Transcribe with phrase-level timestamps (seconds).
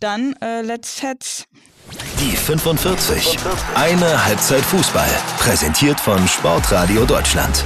[0.00, 1.46] Dann äh, let's Fets.
[2.20, 3.36] Die 45.
[3.74, 5.08] Eine Halbzeit Fußball.
[5.38, 7.64] Präsentiert von Sportradio Deutschland.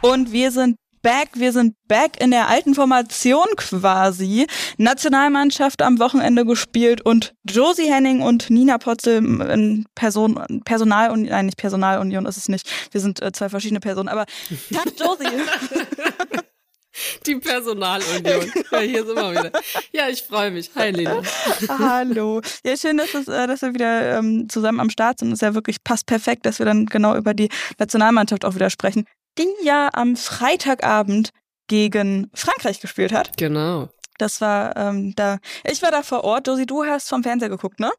[0.00, 1.28] Und wir sind back.
[1.34, 4.48] Wir sind back in der alten Formation quasi.
[4.78, 11.56] Nationalmannschaft am Wochenende gespielt und Josie Henning und Nina Potzel in Person, Personalunion, nein, nicht
[11.56, 12.68] Personalunion ist es nicht.
[12.90, 14.26] Wir sind äh, zwei verschiedene Personen, aber
[14.72, 15.28] Tag Josie.
[17.26, 18.52] Die Personalunion.
[18.70, 19.52] Ja, hier sind wir wieder.
[19.92, 20.70] Ja, ich freue mich.
[20.74, 21.22] Hi, Lena.
[21.68, 22.40] Hallo.
[22.64, 25.28] Ja, schön, dass, es, äh, dass wir wieder ähm, zusammen am Start sind.
[25.28, 27.48] Es ist ja wirklich passt perfekt, dass wir dann genau über die
[27.78, 29.06] Nationalmannschaft auch wieder sprechen
[29.38, 31.30] die ja am Freitagabend
[31.68, 33.36] gegen Frankreich gespielt hat.
[33.36, 33.88] Genau.
[34.18, 35.38] Das war ähm, da.
[35.64, 36.46] Ich war da vor Ort.
[36.46, 37.90] Josi, du hast vom Fernseher geguckt, ne?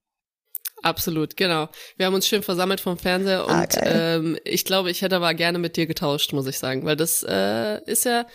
[0.83, 1.69] Absolut, genau.
[1.95, 5.33] Wir haben uns schön versammelt vom Fernseher ah, und ähm, ich glaube, ich hätte aber
[5.33, 8.25] gerne mit dir getauscht, muss ich sagen, weil das äh, ist ja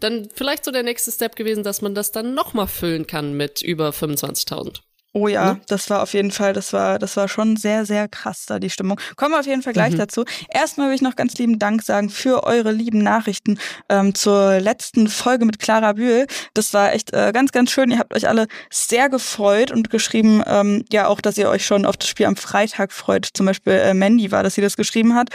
[0.00, 3.62] dann vielleicht so der nächste Step gewesen, dass man das dann nochmal füllen kann mit
[3.62, 4.80] über 25.000.
[5.16, 5.60] Oh ja, mhm.
[5.68, 8.68] das war auf jeden Fall, das war, das war schon sehr, sehr krass da, die
[8.68, 9.00] Stimmung.
[9.16, 9.98] Kommen wir auf jeden Fall gleich mhm.
[9.98, 10.26] dazu.
[10.50, 13.58] Erstmal will ich noch ganz lieben Dank sagen für eure lieben Nachrichten
[13.88, 16.26] ähm, zur letzten Folge mit Clara Bühl.
[16.52, 17.90] Das war echt äh, ganz, ganz schön.
[17.90, 21.86] Ihr habt euch alle sehr gefreut und geschrieben, ähm, ja auch, dass ihr euch schon
[21.86, 23.26] auf das Spiel am Freitag freut.
[23.32, 25.30] Zum Beispiel äh, Mandy war, dass sie das geschrieben hat.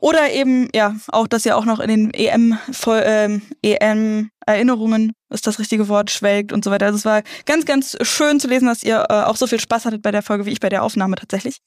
[0.00, 5.58] Oder eben, ja, auch, dass ihr auch noch in den EM, ähm, EM-Erinnerungen, ist das
[5.58, 6.86] richtige Wort, schwelgt und so weiter.
[6.86, 9.86] Also es war ganz, ganz schön zu lesen, dass ihr äh, auch so viel Spaß
[9.86, 11.58] hattet bei der Folge, wie ich bei der Aufnahme tatsächlich.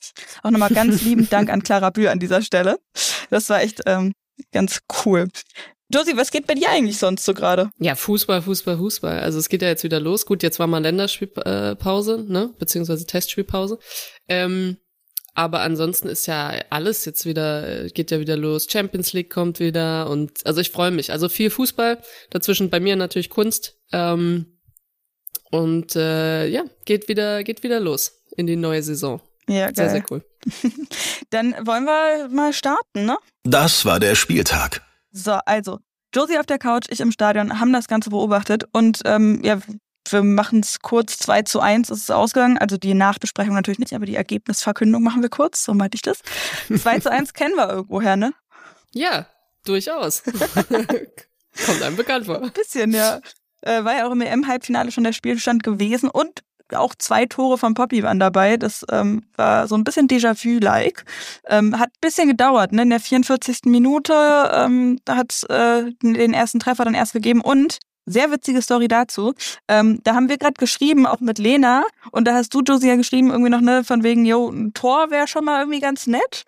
[0.43, 2.79] Auch nochmal ganz lieben Dank an Clara Bühl an dieser Stelle.
[3.29, 4.13] Das war echt ähm,
[4.53, 5.27] ganz cool.
[5.93, 7.69] Josie, was geht bei dir eigentlich sonst so gerade?
[7.79, 9.19] Ja, Fußball, Fußball, Fußball.
[9.19, 10.25] Also es geht ja jetzt wieder los.
[10.25, 12.53] Gut, jetzt war mal Länderspielpause, ne?
[12.57, 13.77] Beziehungsweise Testspielpause.
[14.29, 14.77] Ähm,
[15.33, 18.67] aber ansonsten ist ja alles jetzt wieder, geht ja wieder los.
[18.69, 21.11] Champions League kommt wieder und also ich freue mich.
[21.11, 23.77] Also viel Fußball, dazwischen bei mir natürlich Kunst.
[23.93, 24.57] Ähm,
[25.51, 29.21] und äh, ja, geht wieder, geht wieder los in die neue Saison.
[29.47, 29.75] Ja, geil.
[29.75, 30.23] Sehr, sehr cool.
[31.29, 33.17] Dann wollen wir mal starten, ne?
[33.43, 34.81] Das war der Spieltag.
[35.11, 35.79] So, also
[36.13, 39.59] Josie auf der Couch, ich im Stadion, haben das Ganze beobachtet und ähm, ja,
[40.11, 42.57] wir machen es kurz, 2 zu 1 ist es ausgegangen.
[42.57, 46.21] Also die Nachbesprechung natürlich nicht, aber die Ergebnisverkündung machen wir kurz, so meinte ich das.
[46.75, 48.33] 2 zu 1 kennen wir irgendwoher, ne?
[48.93, 49.27] Ja,
[49.65, 50.23] durchaus.
[51.65, 52.41] Kommt einem bekannt vor.
[52.41, 53.19] Ein bisschen, ja.
[53.61, 56.43] Äh, war ja auch im EM-Halbfinale schon der Spielstand gewesen und
[56.73, 58.57] auch zwei Tore von Poppy waren dabei.
[58.57, 61.03] Das ähm, war so ein bisschen Déjà-vu-like.
[61.47, 62.71] Ähm, hat ein bisschen gedauert.
[62.71, 62.83] Ne?
[62.83, 63.65] In der 44.
[63.65, 64.13] Minute
[64.53, 69.33] ähm, hat äh, den ersten Treffer dann erst gegeben und sehr witzige Story dazu.
[69.67, 72.95] Ähm, da haben wir gerade geschrieben, auch mit Lena, und da hast du, Josie, ja
[72.95, 76.43] geschrieben, irgendwie noch, ne, von wegen, yo, ein Tor wäre schon mal irgendwie ganz nett.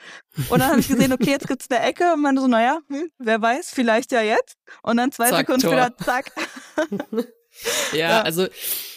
[0.50, 3.10] Und dann habe ich gesehen, okay, jetzt gibt's eine Ecke und man so, naja, hm,
[3.20, 4.56] wer weiß, vielleicht ja jetzt.
[4.82, 5.72] Und dann zwei zack, Sekunden Tor.
[5.74, 6.32] später, zack.
[7.94, 8.48] ja, ja, also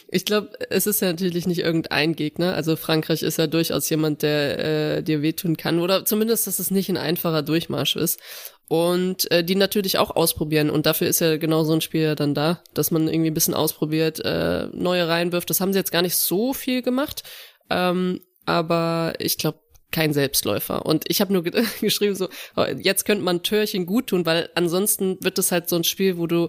[0.09, 2.55] ich glaube, es ist ja natürlich nicht irgendein Gegner.
[2.55, 4.59] Also Frankreich ist ja durchaus jemand, der
[4.99, 5.81] äh, dir wehtun kann.
[5.81, 8.21] Oder zumindest, dass es nicht ein einfacher Durchmarsch ist
[8.69, 10.71] und äh, die natürlich auch ausprobieren.
[10.71, 13.34] Und dafür ist ja genau so ein Spiel ja dann da, dass man irgendwie ein
[13.34, 15.49] bisschen ausprobiert, äh, neue reinwirft.
[15.50, 17.22] Das haben sie jetzt gar nicht so viel gemacht,
[17.71, 19.60] ähm, aber ich glaube,
[19.93, 20.84] kein Selbstläufer.
[20.84, 24.50] Und ich habe nur ge geschrieben, so, oh, jetzt könnte man Törchen gut tun, weil
[24.54, 26.48] ansonsten wird es halt so ein Spiel, wo du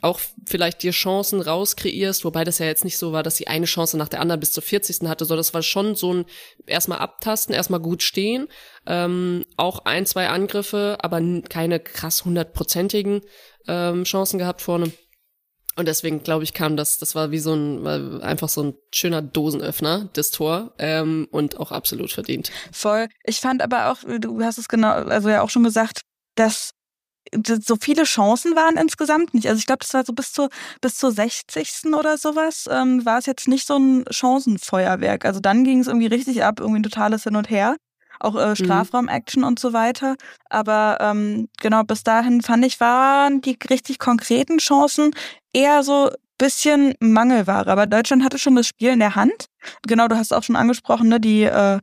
[0.00, 3.66] auch vielleicht dir Chancen rauskreierst, wobei das ja jetzt nicht so war, dass sie eine
[3.66, 5.08] Chance nach der anderen bis zur 40.
[5.08, 6.24] hatte, sondern das war schon so ein
[6.66, 8.48] erstmal abtasten, erstmal gut stehen,
[8.86, 13.20] ähm, auch ein, zwei Angriffe, aber keine krass hundertprozentigen
[13.68, 14.92] ähm, Chancen gehabt vorne.
[15.76, 17.86] Und deswegen glaube ich kam das, das war wie so ein,
[18.22, 22.50] einfach so ein schöner Dosenöffner, das Tor, ähm, und auch absolut verdient.
[22.72, 23.08] Voll.
[23.24, 26.00] Ich fand aber auch, du hast es genau, also ja auch schon gesagt,
[26.34, 26.72] dass
[27.62, 29.46] so viele Chancen waren insgesamt nicht.
[29.46, 30.48] Also ich glaube, das war so bis zur
[30.80, 31.86] bis zur 60.
[31.96, 35.24] oder sowas, ähm, war es jetzt nicht so ein Chancenfeuerwerk.
[35.24, 37.76] Also dann ging es irgendwie richtig ab, irgendwie ein totales Hin und Her.
[38.18, 38.56] Auch äh, mhm.
[38.56, 39.48] Strafraum-Action mhm.
[39.48, 40.16] und so weiter.
[40.50, 45.12] Aber ähm, genau, bis dahin fand ich, waren die richtig konkreten Chancen
[45.52, 46.10] eher so
[46.40, 47.70] bisschen Mangelware.
[47.70, 49.46] Aber Deutschland hatte schon das Spiel in der Hand.
[49.86, 51.78] Genau, du hast auch schon angesprochen, ne, die äh,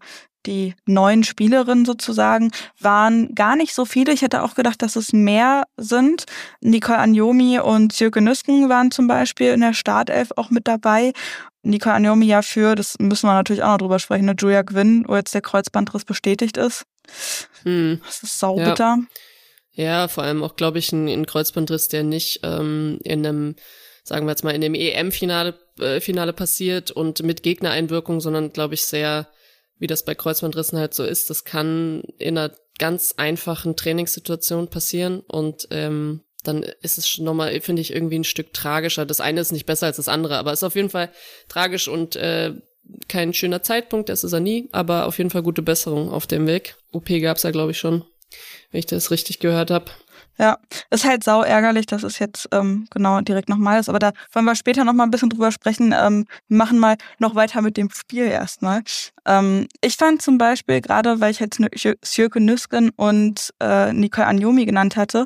[0.46, 4.14] die neuen Spielerinnen sozusagen, waren gar nicht so viele.
[4.14, 6.26] Ich hätte auch gedacht, dass es mehr sind.
[6.62, 11.14] Nicole Anjomi und Jürgen Nüsken waren zum Beispiel in der Startelf auch mit dabei.
[11.64, 15.06] Nicole Anjomi ja für, das müssen wir natürlich auch noch drüber sprechen, eine Julia Gwynn,
[15.08, 16.86] wo jetzt der Kreuzbandriss bestätigt ist.
[17.64, 18.02] Hm.
[18.06, 19.00] Das ist saubitter.
[19.74, 19.84] Ja.
[19.84, 23.56] ja, vor allem auch, glaube ich, ein, ein Kreuzbandriss, der nicht ähm, in einem
[24.04, 28.74] sagen wir jetzt mal, in dem EM-Finale äh, Finale passiert und mit Gegnereinwirkung, sondern glaube
[28.74, 29.28] ich sehr
[29.80, 35.22] wie das bei Kreuzbandrissen halt so ist, das kann in einer ganz einfachen Trainingssituation passieren
[35.22, 39.06] und ähm, dann ist es nochmal, finde ich, irgendwie ein Stück tragischer.
[39.06, 41.12] Das eine ist nicht besser als das andere, aber es ist auf jeden Fall
[41.50, 42.54] tragisch und äh,
[43.10, 46.48] kein schöner Zeitpunkt, das ist er nie, aber auf jeden Fall gute Besserung auf dem
[46.48, 46.76] Weg.
[46.92, 48.06] OP gab's ja, glaube ich, schon,
[48.72, 49.92] wenn ich das richtig gehört habe.
[50.40, 50.58] Ja,
[50.92, 53.90] ist halt sau ärgerlich, dass es jetzt ähm, genau direkt nochmal ist.
[53.90, 55.96] Aber da wollen wir später nochmal ein bisschen drüber sprechen.
[55.98, 58.84] Ähm, wir machen mal noch weiter mit dem Spiel erstmal.
[59.26, 61.60] Ähm, ich fand zum Beispiel, gerade weil ich jetzt
[62.04, 65.26] Sjöke Nüsken und äh, Nicole Anjomi genannt hatte,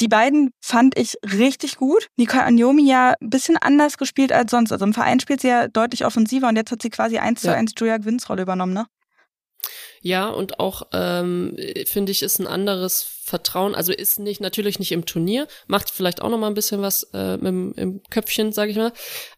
[0.00, 2.08] die beiden fand ich richtig gut.
[2.16, 4.72] Nicole Anjomi ja ein bisschen anders gespielt als sonst.
[4.72, 7.52] Also im Verein spielt sie ja deutlich offensiver und jetzt hat sie quasi eins ja.
[7.52, 8.86] zu eins Julia Gwynns Rolle übernommen, ne?
[10.04, 11.56] Ja, und auch ähm,
[11.86, 13.76] finde ich, ist ein anderes Vertrauen.
[13.76, 17.04] Also ist nicht natürlich nicht im Turnier, macht vielleicht auch noch mal ein bisschen was
[17.14, 18.92] äh, im, im Köpfchen, sage ich mal.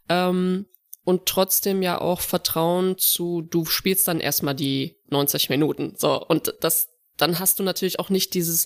[0.09, 0.65] Ähm,
[1.05, 5.93] und trotzdem ja auch Vertrauen zu, du spielst dann erstmal die 90 Minuten.
[5.99, 6.89] So, und das,
[7.19, 8.65] dann hast du natürlich auch nicht dieses,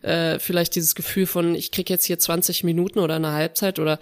[0.00, 3.98] äh, vielleicht dieses Gefühl von, ich krieg jetzt hier 20 Minuten oder eine Halbzeit oder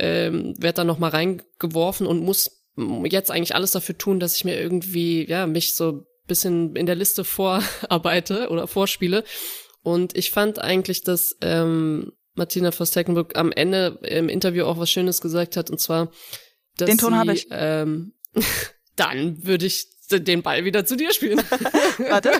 [0.00, 2.64] ähm, werd dann noch mal reingeworfen und muss
[3.04, 6.94] jetzt eigentlich alles dafür tun, dass ich mir irgendwie, ja, mich so bisschen in der
[6.94, 9.24] Liste vorarbeite oder vorspiele.
[9.82, 15.20] Und ich fand eigentlich, dass ähm, Martina Voss-Tecklenburg am Ende im Interview auch was Schönes
[15.20, 16.10] gesagt hat, und zwar,
[16.76, 17.46] dass Den Ton habe ich.
[17.50, 18.14] Ähm,
[18.96, 21.40] dann würde ich den Ball wieder zu dir spielen.
[22.10, 22.30] Warte.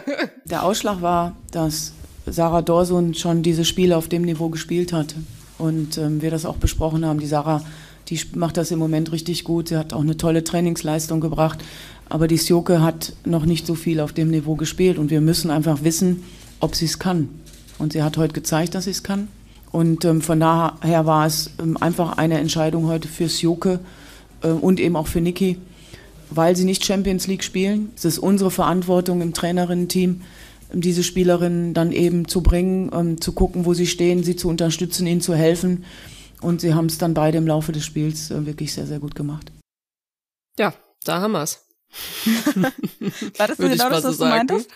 [0.45, 1.93] Der Ausschlag war, dass
[2.27, 5.17] Sarah Dorsun schon dieses Spiel auf dem Niveau gespielt hatte.
[5.59, 7.19] Und ähm, wir das auch besprochen haben.
[7.19, 7.65] Die Sarah,
[8.09, 9.69] die macht das im Moment richtig gut.
[9.69, 11.61] Sie hat auch eine tolle Trainingsleistung gebracht.
[12.13, 15.51] Aber die Sjoke hat noch nicht so viel auf dem Niveau gespielt und wir müssen
[15.51, 16.25] einfach wissen,
[16.61, 17.31] ob sie es kann.
[17.79, 19.29] Und sie hat heute gezeigt, dass sie es kann.
[19.71, 23.81] Und ähm, von daher war es ähm, einfach eine Entscheidung heute für Sjoke
[24.43, 25.57] äh, und eben auch für Niki,
[26.29, 27.93] weil sie nicht Champions League spielen.
[27.97, 30.21] Es ist unsere Verantwortung im Trainerinnen-Team,
[30.75, 35.07] diese Spielerinnen dann eben zu bringen, ähm, zu gucken, wo sie stehen, sie zu unterstützen,
[35.07, 35.87] ihnen zu helfen.
[36.43, 39.15] Und sie haben es dann beide im Laufe des Spiels äh, wirklich sehr, sehr gut
[39.15, 39.51] gemacht.
[40.59, 40.75] Ja,
[41.05, 41.72] da haben wir es.
[43.37, 44.71] war das genau das, was so du meintest?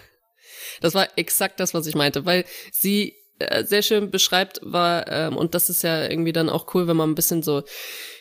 [0.80, 5.36] Das war exakt das, was ich meinte, weil sie äh, sehr schön beschreibt, war, ähm,
[5.36, 7.62] und das ist ja irgendwie dann auch cool, wenn man ein bisschen so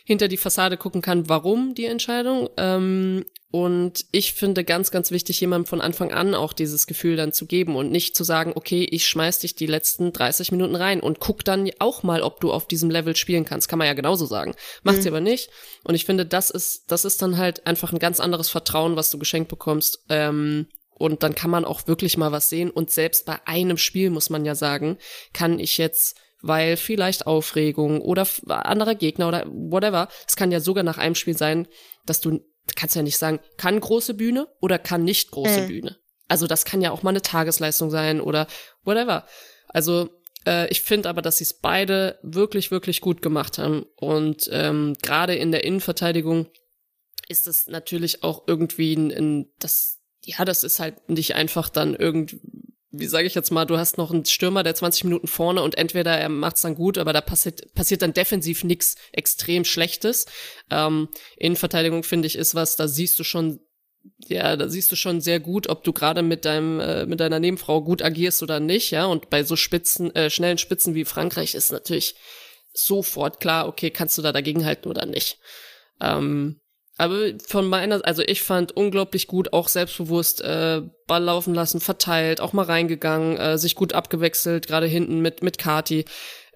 [0.03, 2.49] hinter die Fassade gucken kann, warum die Entscheidung.
[2.57, 7.31] Ähm, und ich finde ganz, ganz wichtig, jemandem von Anfang an auch dieses Gefühl dann
[7.31, 10.99] zu geben und nicht zu sagen, okay, ich schmeiß dich die letzten 30 Minuten rein
[10.99, 13.69] und guck dann auch mal, ob du auf diesem Level spielen kannst.
[13.69, 14.55] Kann man ja genauso sagen.
[14.83, 15.01] Macht mhm.
[15.03, 15.49] sie aber nicht.
[15.83, 19.09] Und ich finde, das ist, das ist dann halt einfach ein ganz anderes Vertrauen, was
[19.09, 20.03] du geschenkt bekommst.
[20.09, 22.71] Ähm, und dann kann man auch wirklich mal was sehen.
[22.71, 24.97] Und selbst bei einem Spiel muss man ja sagen,
[25.33, 30.09] kann ich jetzt weil vielleicht Aufregung oder anderer Gegner oder whatever.
[30.27, 31.67] Es kann ja sogar nach einem Spiel sein,
[32.05, 32.39] dass du,
[32.75, 35.67] kannst ja nicht sagen, kann große Bühne oder kann nicht große äh.
[35.67, 35.97] Bühne.
[36.27, 38.47] Also das kann ja auch mal eine Tagesleistung sein oder
[38.83, 39.27] whatever.
[39.67, 40.09] Also
[40.45, 43.85] äh, ich finde aber, dass sie es beide wirklich, wirklich gut gemacht haben.
[43.95, 46.47] Und ähm, gerade in der Innenverteidigung
[47.27, 51.95] ist es natürlich auch irgendwie ein, ein das, ja, das ist halt nicht einfach dann
[51.95, 52.39] irgendwie
[52.99, 55.77] wie sage ich jetzt mal, du hast noch einen Stürmer, der 20 Minuten vorne und
[55.77, 60.25] entweder er macht's dann gut, aber da passiert, passiert dann defensiv nichts extrem Schlechtes.
[60.69, 63.59] Ähm, Innenverteidigung, finde ich, ist was, da siehst du schon,
[64.27, 67.39] ja, da siehst du schon sehr gut, ob du gerade mit deinem, äh, mit deiner
[67.39, 69.05] Nebenfrau gut agierst oder nicht, ja.
[69.05, 72.15] Und bei so Spitzen, äh, schnellen Spitzen wie Frankreich ist natürlich
[72.73, 75.39] sofort klar, okay, kannst du da dagegen halten oder nicht.
[76.01, 76.59] Ähm,
[76.97, 82.39] aber von meiner, also ich fand unglaublich gut, auch selbstbewusst äh, Ball laufen lassen, verteilt,
[82.39, 86.05] auch mal reingegangen, äh, sich gut abgewechselt, gerade hinten mit mit Kati.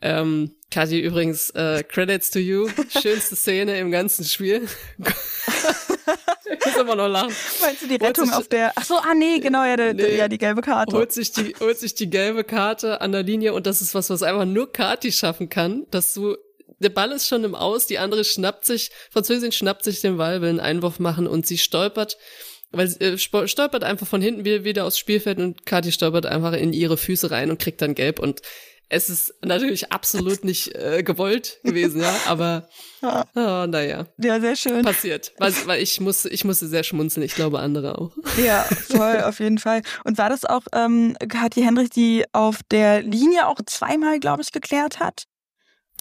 [0.02, 2.70] Ähm, Kati übrigens, äh, Credits to you,
[3.02, 4.66] schönste Szene im ganzen Spiel.
[4.98, 7.34] ich muss immer noch lachen.
[7.62, 8.72] Meinst du die Rettung sich, auf der?
[8.75, 10.96] Ach so, ah nee, genau ja, der, nee, ja die gelbe Karte.
[10.96, 14.10] Holt sich die holt sich die gelbe Karte an der Linie und das ist was,
[14.10, 16.38] was einfach nur Kati schaffen kann, dass du
[16.80, 20.42] der Ball ist schon im Aus, die andere schnappt sich, Französin schnappt sich den Ball,
[20.42, 22.18] will einen Einwurf machen und sie stolpert,
[22.72, 26.54] weil sie äh, stolpert einfach von hinten wieder, wieder aufs Spielfeld und Kathi stolpert einfach
[26.54, 28.42] in ihre Füße rein und kriegt dann gelb und
[28.92, 32.68] es ist natürlich absolut nicht äh, gewollt gewesen, ja, aber
[33.02, 33.26] ja.
[33.36, 34.08] Oh, naja.
[34.18, 34.84] Ja, sehr schön.
[34.84, 35.32] Passiert.
[35.38, 38.12] Weil, weil ich musste, ich musste sehr schmunzeln, ich glaube andere auch.
[38.44, 39.82] Ja, voll, auf jeden Fall.
[40.06, 44.52] Und war das auch ähm, Kathi Hendrich, die auf der Linie auch zweimal, glaube ich,
[44.52, 45.26] geklärt hat?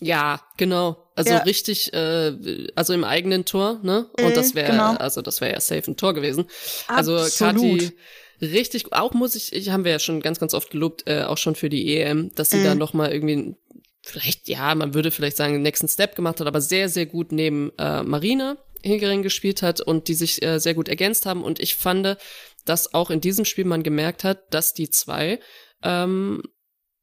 [0.00, 1.10] Ja, genau.
[1.14, 1.38] Also ja.
[1.38, 4.08] richtig, äh, also im eigenen Tor, ne?
[4.22, 4.94] Und das wäre, genau.
[4.94, 6.46] also das wäre ja safe ein Tor gewesen.
[6.86, 7.78] Also Absolut.
[7.78, 7.92] Kathi
[8.40, 11.38] richtig, auch muss ich, ich haben wir ja schon ganz, ganz oft gelobt, äh, auch
[11.38, 12.64] schon für die EM, dass sie mhm.
[12.64, 13.56] da noch mal irgendwie,
[14.02, 17.32] vielleicht, ja, man würde vielleicht sagen, den nächsten Step gemacht hat, aber sehr, sehr gut
[17.32, 21.42] neben äh, Marina Hingering gespielt hat und die sich äh, sehr gut ergänzt haben.
[21.42, 22.16] Und ich fand,
[22.64, 25.40] dass auch in diesem Spiel man gemerkt hat, dass die zwei
[25.82, 26.42] ähm,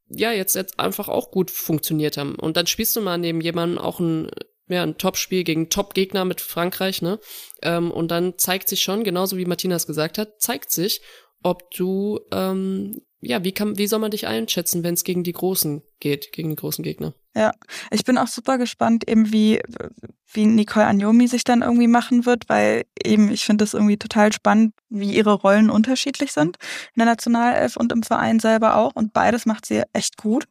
[0.09, 2.35] ja jetzt, jetzt einfach auch gut funktioniert haben.
[2.35, 4.29] Und dann spielst du mal neben jemandem auch ein
[4.67, 7.19] ja, ein Top-Spiel gegen Top-Gegner mit Frankreich, ne?
[7.61, 11.01] Ähm, und dann zeigt sich schon, genauso wie Martinas gesagt hat, zeigt sich,
[11.43, 15.33] ob du ähm, ja, wie kann, wie soll man dich einschätzen, wenn es gegen die
[15.33, 17.13] Großen geht, gegen die großen Gegner?
[17.35, 17.51] Ja,
[17.91, 19.61] ich bin auch super gespannt, eben wie,
[20.31, 24.31] wie Nicole Agnomi sich dann irgendwie machen wird, weil eben ich finde es irgendwie total
[24.31, 26.55] spannend, wie ihre Rollen unterschiedlich sind
[26.93, 28.93] in der Nationalelf und im Verein selber auch.
[28.95, 30.45] Und beides macht sie echt gut.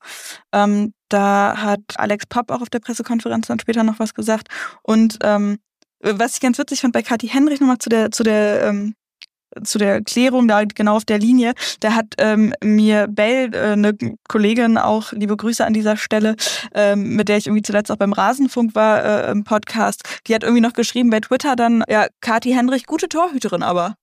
[0.53, 4.49] Ähm, da hat Alex Popp auch auf der Pressekonferenz dann später noch was gesagt.
[4.83, 5.59] Und ähm,
[6.01, 8.95] was ich ganz witzig fand bei Kathi Henrich nochmal zu der zu der ähm,
[9.63, 13.97] zu der Klärung da genau auf der Linie, da hat ähm, mir Bell, äh, eine
[14.29, 16.37] Kollegin auch, liebe Grüße an dieser Stelle,
[16.75, 20.43] ähm, mit der ich irgendwie zuletzt auch beim Rasenfunk war äh, im Podcast, die hat
[20.43, 23.95] irgendwie noch geschrieben bei Twitter dann, ja, Kati Henrich, gute Torhüterin aber.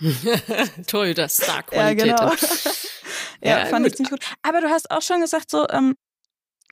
[0.86, 2.06] Torhüter, Star-Qualität.
[2.06, 2.34] Ja, genau.
[3.42, 3.92] ja, ja, fand gut.
[3.92, 4.24] ich ziemlich gut.
[4.42, 5.94] Aber du hast auch schon gesagt, so, ähm,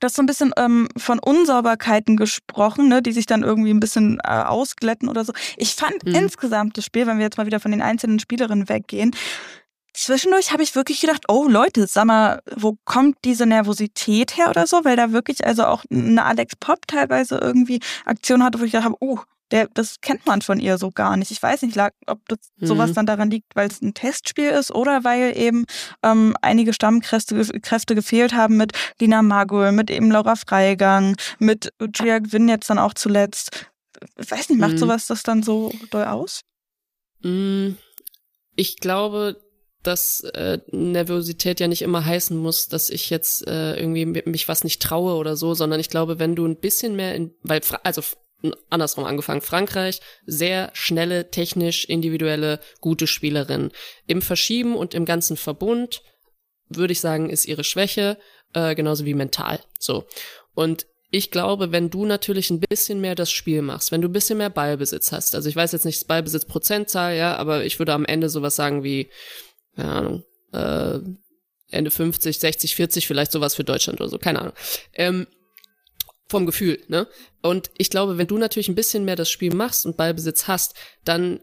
[0.01, 3.81] Du hast so ein bisschen ähm, von Unsauberkeiten gesprochen, ne, die sich dann irgendwie ein
[3.81, 5.33] bisschen äh, ausglätten oder so.
[5.57, 6.15] Ich fand mhm.
[6.15, 9.15] insgesamt das Spiel, wenn wir jetzt mal wieder von den einzelnen Spielerinnen weggehen,
[9.99, 14.67] zwischendurch habe ich wirklich gedacht, oh Leute, sag mal, wo kommt diese Nervosität her oder
[14.67, 14.85] so?
[14.85, 18.87] Weil da wirklich also auch eine Alex Pop teilweise irgendwie Aktion hatte, wo ich gedacht
[18.87, 19.19] habe, oh,
[19.51, 21.31] der, das kennt man von ihr so gar nicht.
[21.31, 22.67] Ich weiß nicht, ob das mhm.
[22.67, 25.65] sowas dann daran liegt, weil es ein Testspiel ist oder weil eben
[26.03, 32.19] ähm, einige Stammkräfte Kräfte gefehlt haben mit Lina Magul, mit eben Laura Freigang, mit Julia
[32.19, 33.69] Gwynn jetzt dann auch zuletzt.
[34.19, 34.79] Ich weiß nicht, macht mhm.
[34.79, 36.43] sowas das dann so doll aus?
[37.23, 37.71] Mm,
[38.55, 39.41] ich glaube,
[39.83, 44.65] dass äh, Nervosität ja nicht immer heißen muss, dass ich jetzt äh, irgendwie mich was
[44.65, 48.03] nicht traue oder so, sondern ich glaube, wenn du ein bisschen mehr in, weil also
[48.71, 49.41] andersrum angefangen.
[49.41, 53.71] Frankreich, sehr schnelle, technisch, individuelle, gute Spielerin.
[54.07, 56.03] Im Verschieben und im ganzen Verbund,
[56.69, 58.19] würde ich sagen, ist ihre Schwäche,
[58.53, 59.61] äh, genauso wie mental.
[59.79, 60.07] So.
[60.55, 64.13] Und ich glaube, wenn du natürlich ein bisschen mehr das Spiel machst, wenn du ein
[64.13, 67.95] bisschen mehr Ballbesitz hast, also ich weiß jetzt nicht das Ballbesitz-Prozentzahl, ja, aber ich würde
[67.95, 69.09] am Ende sowas sagen wie,
[69.75, 70.99] keine Ahnung, äh,
[71.71, 74.55] Ende 50, 60, 40, vielleicht sowas für Deutschland oder so, keine Ahnung.
[74.95, 75.27] Ähm,
[76.29, 77.07] vom Gefühl, ne?
[77.43, 80.75] Und ich glaube, wenn du natürlich ein bisschen mehr das Spiel machst und Ballbesitz hast,
[81.05, 81.41] dann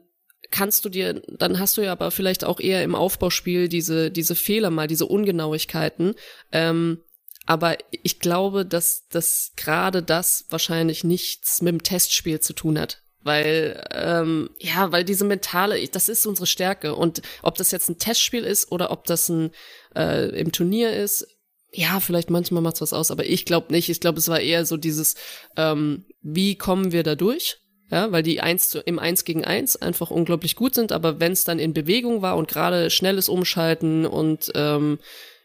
[0.51, 4.35] kannst du dir, dann hast du ja aber vielleicht auch eher im Aufbauspiel diese, diese
[4.35, 6.13] Fehler mal, diese Ungenauigkeiten.
[6.51, 7.01] Ähm,
[7.45, 13.01] aber ich glaube, dass, dass gerade das wahrscheinlich nichts mit dem Testspiel zu tun hat.
[13.21, 16.95] Weil, ähm, ja, weil diese mentale, das ist unsere Stärke.
[16.95, 19.51] Und ob das jetzt ein Testspiel ist oder ob das ein
[19.95, 21.27] äh, im Turnier ist,
[21.75, 23.89] ja, vielleicht manchmal macht's was aus, aber ich glaube nicht.
[23.89, 25.15] Ich glaube, es war eher so dieses,
[25.57, 27.57] ähm, wie kommen wir da durch?
[27.91, 31.33] Ja, weil die eins zu, im Eins gegen Eins einfach unglaublich gut sind, aber wenn
[31.33, 34.97] es dann in Bewegung war und gerade schnelles Umschalten und ähm,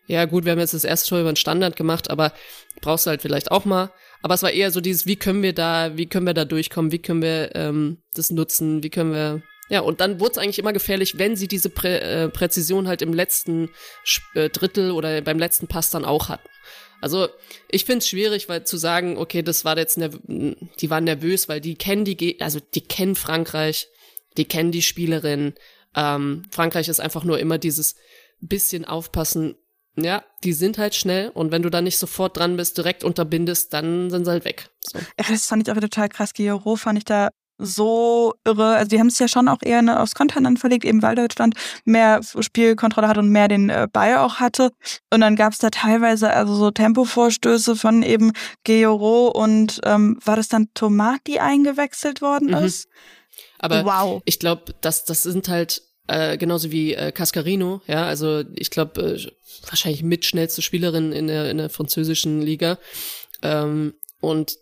[0.06, 2.32] ja gut, wir haben jetzt das erste Tor über den Standard gemacht, aber
[2.80, 3.92] brauchst du halt vielleicht auch mal.
[4.22, 6.92] Aber es war eher so dieses, wie können wir da, wie können wir da durchkommen,
[6.92, 10.58] wie können wir ähm, das nutzen, wie können wir ja, und dann wurde es eigentlich
[10.58, 13.70] immer gefährlich, wenn sie diese Prä äh, Präzision halt im letzten
[14.34, 16.48] äh, Drittel oder beim letzten Pass dann auch hatten.
[17.00, 17.28] Also
[17.70, 21.60] ich finde es schwierig, weil zu sagen, okay, das war jetzt die waren nervös, weil
[21.60, 23.88] die kennen die, also die kennen Frankreich,
[24.36, 25.54] die kennen die Spielerin.
[25.94, 27.94] Ähm, Frankreich ist einfach nur immer dieses
[28.40, 29.54] bisschen aufpassen.
[29.96, 33.72] Ja, die sind halt schnell und wenn du da nicht sofort dran bist, direkt unterbindest,
[33.72, 34.70] dann sind sie halt weg.
[34.80, 34.98] So.
[34.98, 36.34] Ja, das fand ich auch total krass.
[36.34, 38.76] Guillaume fand ich da so irre.
[38.76, 41.54] Also die haben es ja schon auch eher ne, aufs Kontinent verlegt, eben weil Deutschland
[41.84, 44.72] mehr Spielkontrolle hat und mehr den äh, Ball auch hatte.
[45.12, 48.32] Und dann gab es da teilweise also so Tempovorstöße von eben
[48.64, 52.64] Georo und ähm, war das dann Tomat, die eingewechselt worden mhm.
[52.64, 52.88] ist?
[53.58, 54.22] Aber wow.
[54.24, 59.00] ich glaube, das, das sind halt äh, genauso wie äh, Cascarino, ja, also ich glaube,
[59.00, 59.30] äh,
[59.68, 62.78] wahrscheinlich mit schnellste Spielerin in der, in der französischen Liga.
[63.42, 64.56] Ähm, und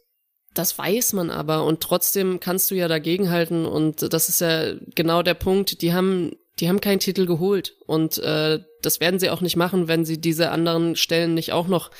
[0.58, 5.22] das weiß man aber und trotzdem kannst du ja dagegenhalten und das ist ja genau
[5.22, 5.82] der Punkt.
[5.82, 9.86] Die haben, die haben keinen Titel geholt und äh, das werden sie auch nicht machen,
[9.86, 11.92] wenn sie diese anderen Stellen nicht auch noch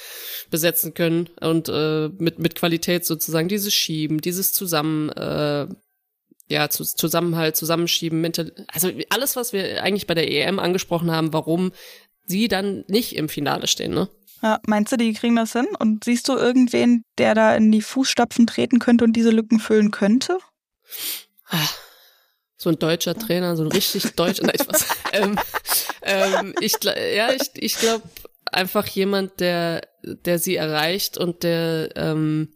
[0.50, 5.10] besetzen können und äh, mit mit Qualität sozusagen dieses Schieben, dieses Zusammen.
[5.10, 5.68] Äh,
[6.50, 11.34] ja, zu, Zusammenhalt, Zusammenschieben, mental, also alles, was wir eigentlich bei der EM angesprochen haben,
[11.34, 11.72] warum
[12.24, 14.08] sie dann nicht im Finale stehen, ne?
[14.42, 15.66] Ja, meinst du, die kriegen das hin?
[15.78, 19.90] Und siehst du irgendwen, der da in die Fußstapfen treten könnte und diese Lücken füllen
[19.90, 20.38] könnte?
[22.56, 24.86] So ein deutscher Trainer, so ein richtig deutscher, nein, was.
[25.12, 25.38] ähm,
[26.02, 28.04] ähm, ich, ja, ich, ich glaube
[28.46, 32.54] einfach jemand, der, der sie erreicht und der ähm,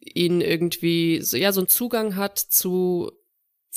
[0.00, 3.12] ihnen irgendwie so, ja so einen Zugang hat zu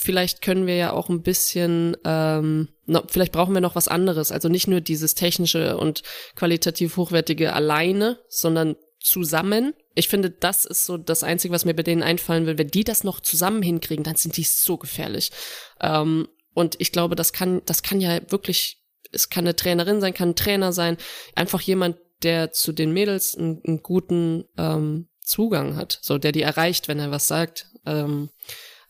[0.02, 4.32] vielleicht können wir ja auch ein bisschen, ähm, no, vielleicht brauchen wir noch was anderes.
[4.32, 6.02] Also nicht nur dieses technische und
[6.36, 9.74] qualitativ hochwertige alleine, sondern zusammen.
[9.94, 12.58] Ich finde, das ist so das Einzige, was mir bei denen einfallen will.
[12.58, 15.32] Wenn die das noch zusammen hinkriegen, dann sind die so gefährlich.
[15.80, 18.82] Ähm, und ich glaube, das kann, das kann ja wirklich,
[19.12, 20.98] es kann eine Trainerin sein, kann ein Trainer sein,
[21.36, 26.42] einfach jemand, der zu den Mädels einen, einen guten ähm, Zugang hat, so der die
[26.42, 27.68] erreicht, wenn er was sagt.
[27.86, 28.30] Ähm,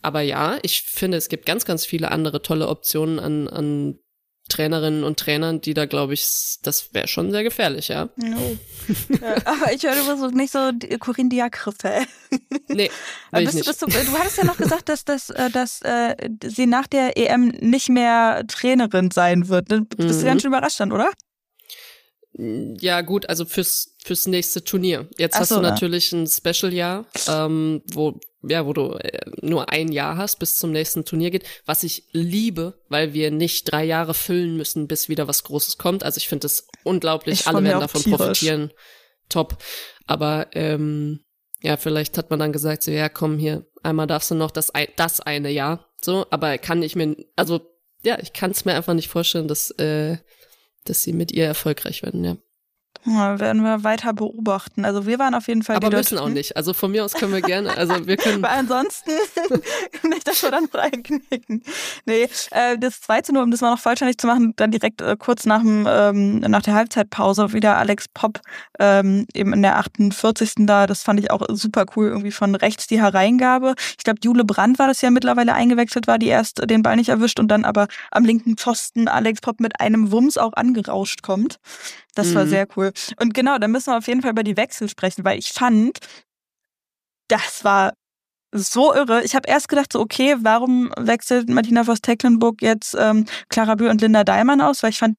[0.01, 3.99] aber ja, ich finde, es gibt ganz, ganz viele andere tolle Optionen an, an
[4.51, 8.09] Trainerinnen und Trainern, die da, glaube ich, das wäre schon sehr gefährlich, ja.
[8.17, 8.57] No.
[9.21, 12.05] ja aber ich höre, du bist nicht so Corinne Diacre-Fan.
[12.67, 12.91] Nee,
[13.31, 13.65] bist, nicht.
[13.65, 17.17] Bist du, du hattest ja noch gesagt, dass, dass, äh, dass äh, sie nach der
[17.17, 19.71] EM nicht mehr Trainerin sein wird.
[19.71, 20.25] Du bist mhm.
[20.25, 21.11] ganz schön überrascht dann, oder?
[22.33, 25.07] Ja, gut, also fürs, fürs nächste Turnier.
[25.17, 29.69] Jetzt Ach hast so, du natürlich ein Special-Jahr, ähm, wo, ja, wo du äh, nur
[29.69, 33.83] ein Jahr hast, bis zum nächsten Turnier geht, was ich liebe, weil wir nicht drei
[33.83, 36.03] Jahre füllen müssen, bis wieder was Großes kommt.
[36.03, 38.17] Also ich finde es unglaublich, ich alle werden davon tierisch.
[38.17, 38.71] profitieren.
[39.29, 39.57] Top.
[40.07, 41.21] Aber ähm,
[41.61, 44.71] ja, vielleicht hat man dann gesagt, so, ja, komm hier, einmal darfst du noch das,
[44.95, 45.87] das eine Jahr.
[46.01, 47.61] So, aber kann ich mir, also
[48.03, 50.17] ja, ich kann es mir einfach nicht vorstellen, dass äh,
[50.85, 52.37] dass sie mit ihr erfolgreich werden, ja.
[53.05, 54.85] Ja, werden wir weiter beobachten.
[54.85, 55.75] Also wir waren auf jeden Fall.
[55.75, 56.55] Aber die müssen auch nicht.
[56.55, 57.75] Also von mir aus können wir gerne.
[57.75, 58.41] Also wir können.
[58.43, 59.11] Weil ansonsten
[60.09, 61.63] nicht, dass wir dann reinknicken.
[62.05, 65.15] Nee, äh, das zweite nur, um das mal noch vollständig zu machen, dann direkt äh,
[65.17, 68.39] kurz nach dem ähm, nach der Halbzeitpause wieder Alex Pop
[68.79, 70.53] ähm, eben in der 48.
[70.59, 70.85] da.
[70.85, 73.73] Das fand ich auch super cool irgendwie von rechts die Hereingabe.
[73.97, 77.09] Ich glaube Jule Brandt war das ja mittlerweile eingewechselt war, die erst den Ball nicht
[77.09, 81.59] erwischt und dann aber am linken Pfosten Alex Pop mit einem Wumms auch angerauscht kommt.
[82.15, 82.35] Das mhm.
[82.35, 82.91] war sehr cool.
[83.19, 85.99] Und genau, da müssen wir auf jeden Fall über die Wechsel sprechen, weil ich fand,
[87.27, 87.93] das war
[88.53, 89.23] so irre.
[89.23, 94.01] Ich habe erst gedacht, so okay, warum wechselt Martina Voss-Tecklenburg jetzt ähm, Clara Bühl und
[94.01, 94.83] Linda Daimann aus?
[94.83, 95.17] Weil ich fand,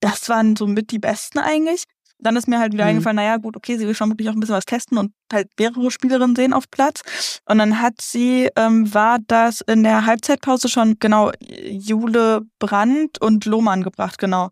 [0.00, 1.84] das waren so mit die Besten eigentlich.
[2.18, 2.90] Dann ist mir halt wieder mhm.
[2.90, 5.48] eingefallen, naja, gut, okay, sie will schon wirklich auch ein bisschen was testen und halt
[5.58, 7.02] mehrere Spielerinnen sehen auf Platz.
[7.46, 13.44] Und dann hat sie, ähm, war das in der Halbzeitpause schon, genau, Jule Brandt und
[13.44, 14.50] Lohmann gebracht, genau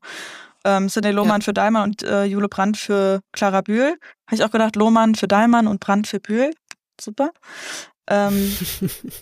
[0.65, 1.45] ähm, Sidney Lohmann ja.
[1.45, 3.97] für Daimann und äh, Jule Brandt für Clara Bühl.
[4.27, 6.53] Habe ich auch gedacht, Lohmann für Daimann und Brandt für Bühl.
[7.01, 7.33] Super.
[8.09, 8.57] Ähm.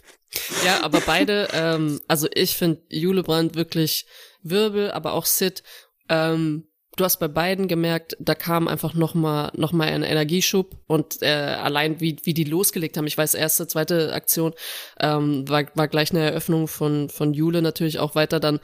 [0.64, 4.07] ja, aber beide, ähm, also ich finde Jule Brandt wirklich
[4.42, 5.62] Wirbel, aber auch Sid.
[6.09, 10.77] Ähm, du hast bei beiden gemerkt, da kam einfach noch mal noch mal ein Energieschub
[10.87, 13.07] und äh, allein wie wie die losgelegt haben.
[13.07, 14.55] Ich weiß erste, zweite Aktion
[15.01, 18.61] ähm, war war gleich eine Eröffnung von von Jule natürlich auch weiter dann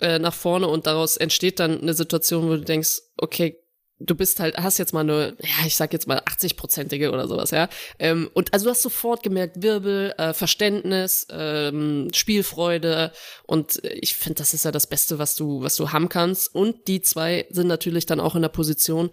[0.00, 3.56] äh, nach vorne und daraus entsteht dann eine Situation, wo du denkst, okay,
[4.00, 7.50] du bist halt, hast jetzt mal eine, ja, ich sag jetzt mal 80-prozentige oder sowas,
[7.50, 7.68] ja.
[7.98, 13.12] Ähm, und also du hast sofort gemerkt, Wirbel, äh, Verständnis, ähm, Spielfreude
[13.46, 16.54] und ich finde, das ist ja das Beste, was du, was du haben kannst.
[16.54, 19.10] Und die zwei sind natürlich dann auch in der Position,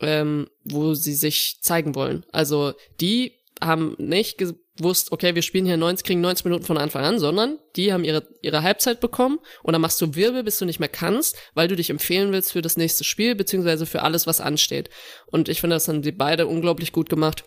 [0.00, 2.26] ähm, wo sie sich zeigen wollen.
[2.32, 4.38] Also die haben nicht
[4.76, 8.04] gewusst, okay, wir spielen hier 90, kriegen 90 Minuten von Anfang an, sondern die haben
[8.04, 11.68] ihre, ihre Halbzeit bekommen und dann machst du Wirbel, bis du nicht mehr kannst, weil
[11.68, 14.90] du dich empfehlen willst für das nächste Spiel, beziehungsweise für alles, was ansteht.
[15.26, 17.44] Und ich finde, das haben die beide unglaublich gut gemacht.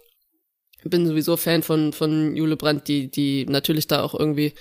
[0.84, 4.54] Bin sowieso Fan von, von Jule Brandt, die, die natürlich da auch irgendwie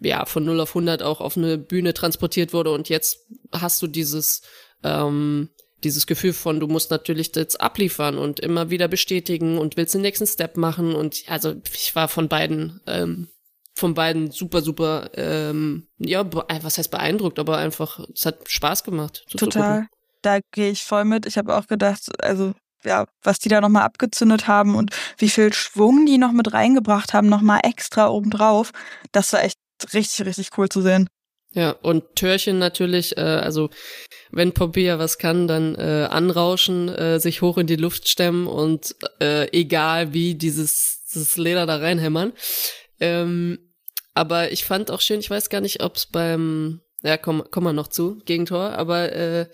[0.00, 3.86] ja, von 0 auf 100 auch auf eine Bühne transportiert wurde und jetzt hast du
[3.86, 4.42] dieses,
[4.82, 5.50] ähm,
[5.84, 10.02] dieses Gefühl von, du musst natürlich jetzt abliefern und immer wieder bestätigen und willst den
[10.02, 10.94] nächsten Step machen.
[10.94, 13.28] Und also ich war von beiden, ähm,
[13.74, 18.84] von beiden super, super, ähm, ja, äh, was heißt beeindruckt, aber einfach, es hat Spaß
[18.84, 19.24] gemacht.
[19.30, 19.86] Total.
[20.22, 21.24] Da gehe ich voll mit.
[21.24, 22.52] Ich habe auch gedacht, also
[22.84, 27.12] ja, was die da nochmal abgezündet haben und wie viel Schwung die noch mit reingebracht
[27.14, 28.72] haben, nochmal extra obendrauf.
[29.12, 29.58] Das war echt
[29.92, 31.08] richtig, richtig cool zu sehen.
[31.52, 33.70] Ja, und Törchen natürlich, äh, also
[34.30, 38.94] wenn Poppy was kann, dann äh, anrauschen, äh, sich hoch in die Luft stemmen und
[39.20, 42.32] äh, egal wie dieses, dieses Leder da reinhämmern.
[43.00, 43.58] Ähm,
[44.14, 47.64] aber ich fand auch schön, ich weiß gar nicht, ob es beim, ja, komm, komm
[47.64, 49.46] mal noch zu, Gegentor, aber äh,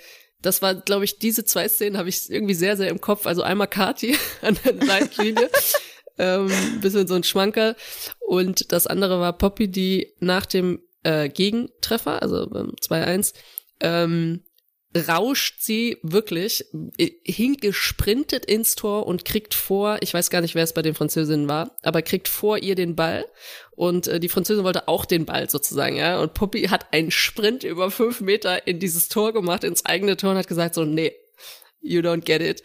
[0.43, 3.27] das war, glaube ich, diese zwei Szenen habe ich irgendwie sehr, sehr im Kopf.
[3.27, 5.51] Also einmal Kati an der Leitlinie.
[6.19, 7.75] ähm, bisschen so ein Schmanker.
[8.21, 13.33] Und das andere war Poppy, die nach dem äh, Gegentreffer, also beim 2-1,
[13.81, 14.43] ähm,
[14.97, 16.65] rauscht sie wirklich
[16.99, 20.95] äh, hingesprintet ins Tor und kriegt vor, ich weiß gar nicht, wer es bei den
[20.95, 23.27] Französinnen war, aber kriegt vor ihr den Ball
[23.73, 27.63] und äh, die Französin wollte auch den Ball sozusagen, ja, und Poppy hat einen Sprint
[27.63, 31.13] über fünf Meter in dieses Tor gemacht, ins eigene Tor und hat gesagt so, nee,
[31.81, 32.63] you don't get it.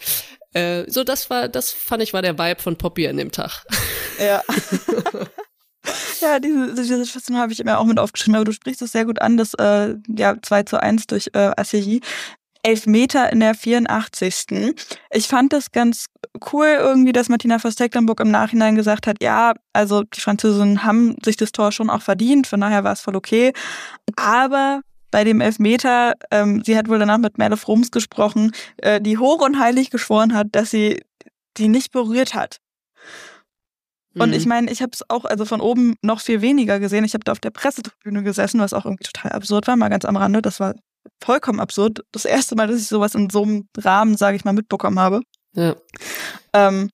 [0.54, 3.66] Äh, so, das war, das fand ich war der Vibe von Poppy an dem Tag.
[4.20, 4.42] Ja.
[6.22, 9.06] Ja, diese, diese Situation habe ich mir auch mit aufgeschrieben, aber du sprichst es sehr
[9.06, 12.02] gut an, das äh, ja 2 zu 1 durch äh, Assiri.
[12.64, 14.76] Elf Meter in der 84.
[15.12, 16.06] Ich fand das ganz
[16.54, 21.38] cool irgendwie, dass Martina Voss-Tecklenburg im Nachhinein gesagt hat, ja, also die Französinnen haben sich
[21.38, 23.54] das Tor schon auch verdient, von daher war es voll okay.
[24.16, 29.18] Aber bei dem Elfmeter, ähm, sie hat wohl danach mit Merle Frums gesprochen, äh, die
[29.18, 31.02] hoch und heilig geschworen hat, dass sie
[31.58, 32.61] die nicht berührt hat.
[34.16, 34.36] Und mhm.
[34.36, 37.06] ich meine, ich habe es auch also von oben noch viel weniger gesehen.
[37.06, 40.06] Ich habe da auf der Pressetribüne gesessen, was auch irgendwie total absurd war, mal ganz
[40.06, 40.42] am Rande.
[40.42, 40.76] Das war
[41.24, 42.04] vollkommen absurd.
[42.12, 45.22] Das erste Mal, dass ich sowas in so einem Rahmen, sage ich mal, mitbekommen habe.
[45.56, 45.76] Ja.
[46.54, 46.90] Ähm,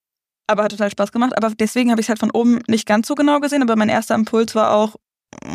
[0.47, 1.33] aber hat total Spaß gemacht.
[1.35, 3.63] Aber deswegen habe ich es halt von oben nicht ganz so genau gesehen.
[3.63, 4.95] Aber mein erster Impuls war auch,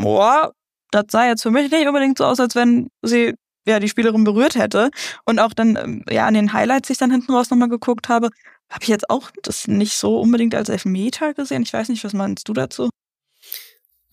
[0.03, 0.53] boah,
[0.91, 3.35] das sah jetzt für mich nicht unbedingt so aus, als wenn sie
[3.67, 4.91] ja die Spielerin berührt hätte.
[5.25, 8.09] Und auch dann, ähm, ja, an den Highlights, die ich dann hinten raus nochmal geguckt
[8.09, 8.31] habe,
[8.73, 11.63] habe ich jetzt auch das nicht so unbedingt als Elfmeter gesehen.
[11.63, 12.89] Ich weiß nicht, was meinst du dazu?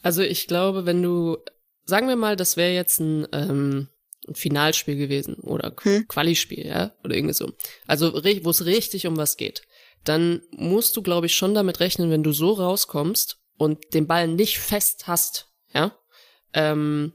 [0.02, 1.38] Also ich glaube, wenn du,
[1.86, 3.88] sagen wir mal, das wäre jetzt ein, ähm,
[4.28, 6.08] ein Finalspiel gewesen oder hm.
[6.08, 7.52] Quali-Spiel, ja, oder irgendwie so.
[7.88, 9.64] Also wo es richtig um was geht.
[10.04, 14.28] Dann musst du, glaube ich, schon damit rechnen, wenn du so rauskommst und den Ball
[14.28, 15.98] nicht fest hast, ja,
[16.54, 17.14] ähm,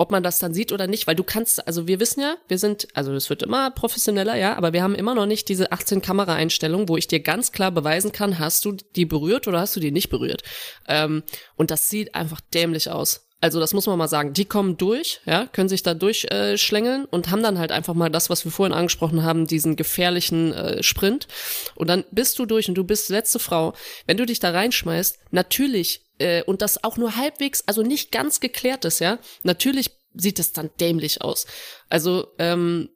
[0.00, 2.56] ob man das dann sieht oder nicht, weil du kannst, also wir wissen ja, wir
[2.56, 6.00] sind, also es wird immer professioneller, ja, aber wir haben immer noch nicht diese 18
[6.00, 9.80] Kameraeinstellungen, wo ich dir ganz klar beweisen kann, hast du die berührt oder hast du
[9.80, 10.42] die nicht berührt.
[10.88, 11.22] Ähm,
[11.56, 13.26] und das sieht einfach dämlich aus.
[13.42, 14.32] Also das muss man mal sagen.
[14.32, 18.10] Die kommen durch, ja, können sich da durchschlängeln äh, und haben dann halt einfach mal
[18.10, 21.28] das, was wir vorhin angesprochen haben, diesen gefährlichen äh, Sprint.
[21.74, 23.74] Und dann bist du durch und du bist letzte Frau.
[24.06, 28.40] Wenn du dich da reinschmeißt, natürlich äh, und das auch nur halbwegs, also nicht ganz
[28.40, 31.46] geklärt ist, ja, natürlich sieht das dann dämlich aus.
[31.88, 32.90] Also ähm,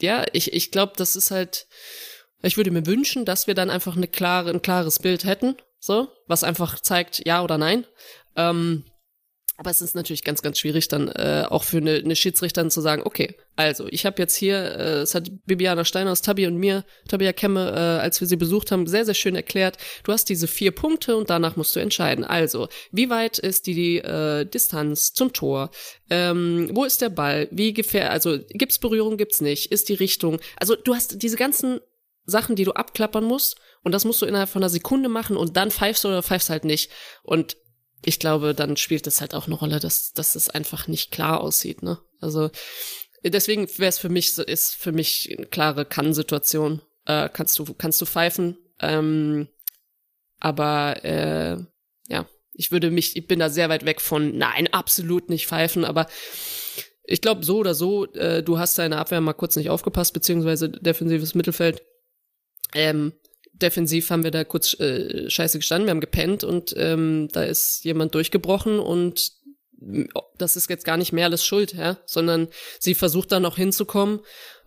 [0.00, 1.66] ja, ich ich glaube, das ist halt.
[2.42, 6.08] Ich würde mir wünschen, dass wir dann einfach eine klare, ein klares Bild hätten, so,
[6.26, 7.86] was einfach zeigt, ja oder nein.
[8.34, 8.84] Ähm,
[9.60, 12.80] aber es ist natürlich ganz, ganz schwierig, dann äh, auch für eine, eine Schiedsrichterin zu
[12.80, 16.56] sagen, okay, also ich habe jetzt hier, äh, es hat Bibiana Steiner aus Tabi und
[16.56, 20.30] mir, Tabia Kemme, äh, als wir sie besucht haben, sehr, sehr schön erklärt, du hast
[20.30, 22.24] diese vier Punkte und danach musst du entscheiden.
[22.24, 25.70] Also, wie weit ist die, die äh, Distanz zum Tor?
[26.08, 27.46] Ähm, wo ist der Ball?
[27.50, 29.70] Wie gefähr, also gibt's Berührung, gibt's nicht?
[29.70, 30.40] Ist die Richtung?
[30.56, 31.80] Also du hast diese ganzen
[32.24, 35.58] Sachen, die du abklappern musst und das musst du innerhalb von einer Sekunde machen und
[35.58, 36.90] dann pfeifst du oder pfeifst halt nicht.
[37.22, 37.58] Und
[38.04, 41.40] ich glaube, dann spielt es halt auch eine Rolle, dass, dass es einfach nicht klar
[41.40, 41.98] aussieht, ne?
[42.20, 42.50] Also
[43.22, 46.82] deswegen wäre es für mich so, ist für mich eine klare Kann-Situation.
[47.06, 48.56] Äh, kannst du, kannst du pfeifen.
[48.80, 49.48] Ähm,
[50.38, 51.58] aber äh,
[52.08, 55.84] ja, ich würde mich, ich bin da sehr weit weg von, nein, absolut nicht pfeifen,
[55.84, 56.06] aber
[57.04, 60.70] ich glaube, so oder so, äh, du hast deine Abwehr mal kurz nicht aufgepasst, beziehungsweise
[60.70, 61.82] defensives Mittelfeld.
[62.72, 63.12] Ähm,
[63.62, 67.84] defensiv haben wir da kurz äh, scheiße gestanden, wir haben gepennt und ähm, da ist
[67.84, 69.32] jemand durchgebrochen und
[70.36, 74.20] das ist jetzt gar nicht mehr alles schuld, ja, sondern sie versucht dann noch hinzukommen.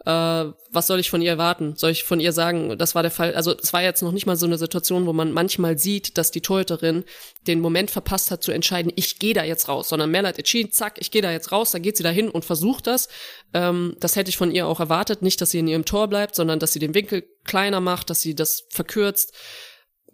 [0.06, 1.76] Äh, was soll ich von ihr erwarten?
[1.76, 3.36] Soll ich von ihr sagen, das war der Fall?
[3.36, 6.32] Also es war jetzt noch nicht mal so eine Situation, wo man manchmal sieht, dass
[6.32, 7.06] die Torhüterin
[7.48, 10.72] den Moment verpasst hat zu entscheiden, ich gehe da jetzt raus, sondern Merle hat entschieden,
[10.72, 13.08] zack, ich gehe da jetzt raus, dann geht sie da hin und versucht das.
[13.54, 16.36] Ähm, das hätte ich von ihr auch erwartet, nicht, dass sie in ihrem Tor bleibt,
[16.36, 19.34] sondern dass sie den Winkel kleiner macht, dass sie das verkürzt.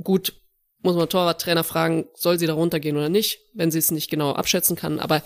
[0.03, 0.33] Gut,
[0.81, 4.31] muss man Torwarttrainer fragen, soll sie da runtergehen oder nicht, wenn sie es nicht genau
[4.31, 4.99] abschätzen kann.
[4.99, 5.21] Aber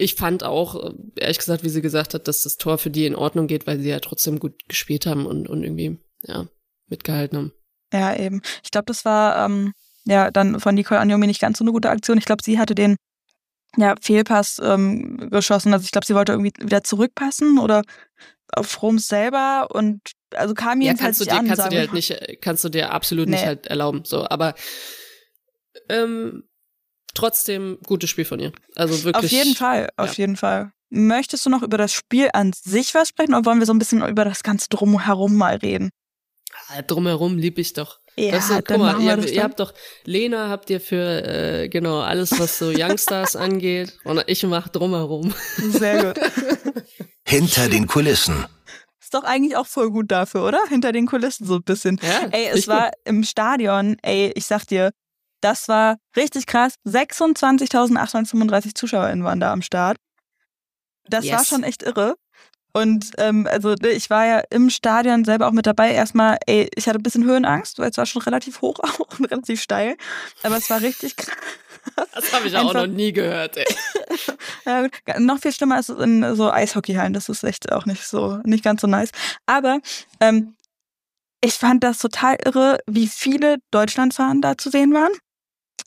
[0.00, 3.04] ich fand auch, äh, ehrlich gesagt, wie sie gesagt hat, dass das Tor für die
[3.04, 6.46] in Ordnung geht, weil sie ja trotzdem gut gespielt haben und, und irgendwie, ja,
[6.88, 7.52] mitgehalten haben.
[7.92, 8.40] Ja, eben.
[8.64, 9.72] Ich glaube, das war ähm,
[10.04, 12.18] ja dann von Nicole Anjomi nicht ganz so eine gute Aktion.
[12.18, 12.96] Ich glaube, sie hatte den
[13.76, 15.72] ja, Fehlpass ähm, geschossen.
[15.72, 17.82] Also ich glaube, sie wollte irgendwie wieder zurückpassen oder
[18.52, 20.00] auf Roms selber und
[20.34, 22.68] also kam jedenfalls ja, kannst du dir, an, kannst du dir halt nicht, kannst du
[22.68, 23.36] dir absolut nee.
[23.36, 24.04] nicht halt erlauben.
[24.04, 24.54] So, aber
[25.88, 26.44] ähm,
[27.14, 28.52] trotzdem gutes Spiel von ihr.
[28.76, 29.24] Also wirklich.
[29.24, 30.22] Auf jeden Fall, auf ja.
[30.22, 30.72] jeden Fall.
[30.90, 33.78] Möchtest du noch über das Spiel an sich was sprechen oder wollen wir so ein
[33.78, 35.90] bisschen über das ganze Drumherum mal reden?
[36.68, 38.00] Ah, drumherum liebe ich doch.
[38.16, 39.72] Ja, das ist, guck mal, ihr, ihr habt doch,
[40.04, 45.32] Lena habt ihr für, äh, genau, alles, was so Youngstars angeht und ich mach drumherum.
[45.56, 46.24] Sehr gut.
[47.24, 48.46] Hinter den Kulissen.
[49.00, 50.60] Ist doch eigentlich auch voll gut dafür, oder?
[50.68, 52.00] Hinter den Kulissen so ein bisschen.
[52.02, 52.94] Ja, ey, es war gut.
[53.04, 54.90] im Stadion, ey, ich sag dir,
[55.40, 56.74] das war richtig krass.
[56.86, 59.96] 26.835 ZuschauerInnen waren da am Start.
[61.08, 61.32] Das yes.
[61.32, 62.16] war schon echt irre.
[62.72, 65.92] Und ähm, also ne, ich war ja im Stadion selber auch mit dabei.
[65.92, 69.30] Erstmal, ey, ich hatte ein bisschen Höhenangst, weil es war schon relativ hoch auch und
[69.30, 69.96] relativ steil.
[70.42, 71.36] Aber es war richtig krass.
[72.12, 73.64] Das habe ich Einfach, auch noch nie gehört, ey.
[74.66, 74.86] ja,
[75.18, 77.14] noch viel schlimmer ist in so Eishockeyhallen.
[77.14, 79.12] Das ist echt auch nicht so, nicht ganz so nice.
[79.46, 79.80] Aber
[80.20, 80.54] ähm,
[81.40, 85.12] ich fand das total irre, wie viele Deutschlandfahnen da zu sehen waren.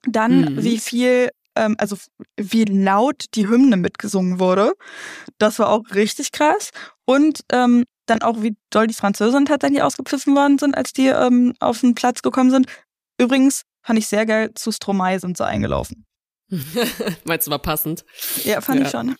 [0.07, 0.63] Dann, mhm.
[0.63, 1.97] wie viel, ähm, also
[2.37, 4.73] wie laut die Hymne mitgesungen wurde.
[5.37, 6.71] Das war auch richtig krass.
[7.05, 11.53] Und ähm, dann auch, wie doll die Französinnen tatsächlich ausgepfiffen worden sind, als die ähm,
[11.59, 12.67] auf den Platz gekommen sind.
[13.17, 16.05] Übrigens fand ich sehr geil, zu Stromae sind sie eingelaufen.
[17.23, 18.03] Meinst du, war passend?
[18.43, 18.85] Ja, fand ja.
[18.85, 19.15] ich schon.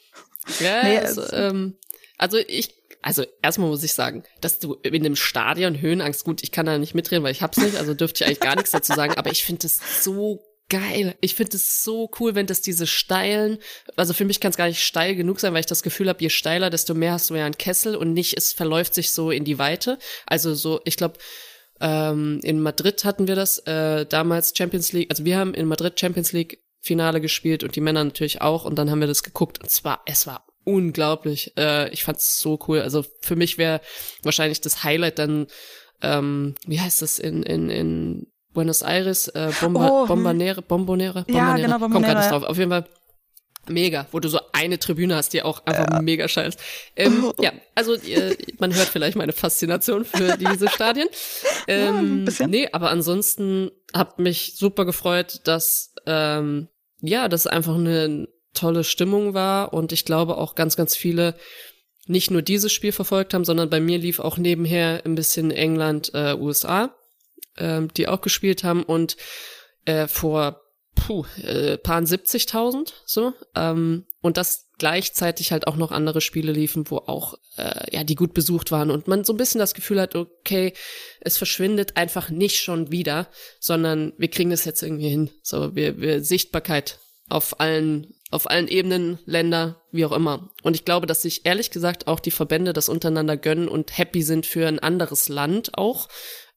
[0.59, 1.77] Ja, nee, also, ähm,
[2.17, 6.51] also ich, also erstmal muss ich sagen, dass du in dem Stadion Höhenangst, gut, ich
[6.51, 8.93] kann da nicht mitreden, weil ich hab's nicht, also dürfte ich eigentlich gar nichts dazu
[8.93, 10.41] sagen, aber ich finde es so
[10.73, 11.15] geil.
[11.21, 13.59] Ich finde es so cool, wenn das diese steilen,
[13.95, 16.19] also für mich kann es gar nicht steil genug sein, weil ich das Gefühl habe,
[16.19, 19.29] je steiler, desto mehr hast du ja einen Kessel und nicht, es verläuft sich so
[19.29, 19.99] in die Weite.
[20.25, 21.19] Also so, ich glaube,
[21.79, 25.99] ähm, in Madrid hatten wir das äh, damals Champions League, also wir haben in Madrid
[25.99, 29.61] Champions League Finale gespielt und die Männer natürlich auch und dann haben wir das geguckt
[29.61, 31.53] und zwar, es war unglaublich.
[31.55, 32.81] Äh, ich fand's so cool.
[32.81, 33.79] Also für mich wäre
[34.23, 35.45] wahrscheinlich das Highlight dann,
[36.01, 40.07] ähm, wie heißt das in, in, in Buenos Aires, äh, Bomba, oh, hm.
[40.07, 41.25] Bombonere, Bombonere, Bombonere.
[41.27, 41.91] Ja, genau, Bombonere.
[41.91, 42.43] Komm gerade nicht drauf.
[42.43, 42.85] Auf jeden Fall
[43.67, 46.01] mega, wo du so eine Tribüne hast, die auch einfach ja.
[46.01, 46.55] mega scheiß.
[46.95, 51.07] Ähm, ja, also äh, man hört vielleicht meine Faszination für diese Stadien.
[51.65, 56.67] Ähm, ja, nee, aber ansonsten hat mich super gefreut, dass ähm,
[56.99, 61.35] ja, das einfach eine tolle Stimmung war und ich glaube auch ganz, ganz viele
[62.05, 66.11] nicht nur dieses Spiel verfolgt haben, sondern bei mir lief auch nebenher ein bisschen England,
[66.13, 66.93] äh, USA,
[67.57, 69.17] äh, die auch gespielt haben und
[69.85, 70.61] äh, vor
[70.95, 76.89] puh, äh, paar 70.000 so ähm, und das gleichzeitig halt auch noch andere Spiele liefen,
[76.89, 79.99] wo auch äh, ja die gut besucht waren und man so ein bisschen das Gefühl
[80.01, 80.73] hat, okay,
[81.21, 83.27] es verschwindet einfach nicht schon wieder,
[83.59, 85.29] sondern wir kriegen das jetzt irgendwie hin.
[85.41, 90.49] So wir wir Sichtbarkeit auf allen auf allen Ebenen, Länder, wie auch immer.
[90.63, 94.23] Und ich glaube, dass sich ehrlich gesagt auch die Verbände das untereinander gönnen und happy
[94.23, 96.09] sind für ein anderes Land auch,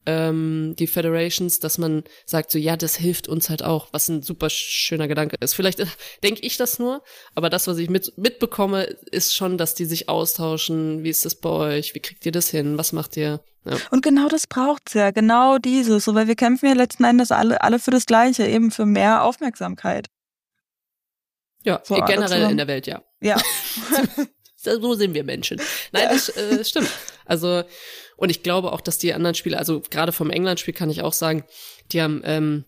[0.07, 4.23] ähm, die Federations, dass man sagt so, ja, das hilft uns halt auch, was ein
[4.23, 5.53] super schöner Gedanke ist.
[5.53, 5.85] Vielleicht äh,
[6.23, 7.03] denke ich das nur,
[7.35, 11.03] aber das, was ich mit, mitbekomme, ist schon, dass die sich austauschen.
[11.03, 11.93] Wie ist das bei euch?
[11.93, 12.77] Wie kriegt ihr das hin?
[12.77, 13.41] Was macht ihr?
[13.65, 13.77] Ja.
[13.91, 17.61] Und genau das braucht's ja, genau dieses, so, weil wir kämpfen ja letzten Endes alle,
[17.61, 20.07] alle für das Gleiche, eben für mehr Aufmerksamkeit.
[21.63, 23.03] Ja, so, generell in der Welt, ja.
[23.19, 23.35] Ja.
[24.55, 25.59] so sind wir Menschen.
[25.91, 26.89] Nein, das äh, stimmt.
[27.25, 27.63] Also,
[28.17, 31.13] und ich glaube auch, dass die anderen Spiele, also gerade vom England-Spiel kann ich auch
[31.13, 31.45] sagen,
[31.91, 32.65] die haben, ähm,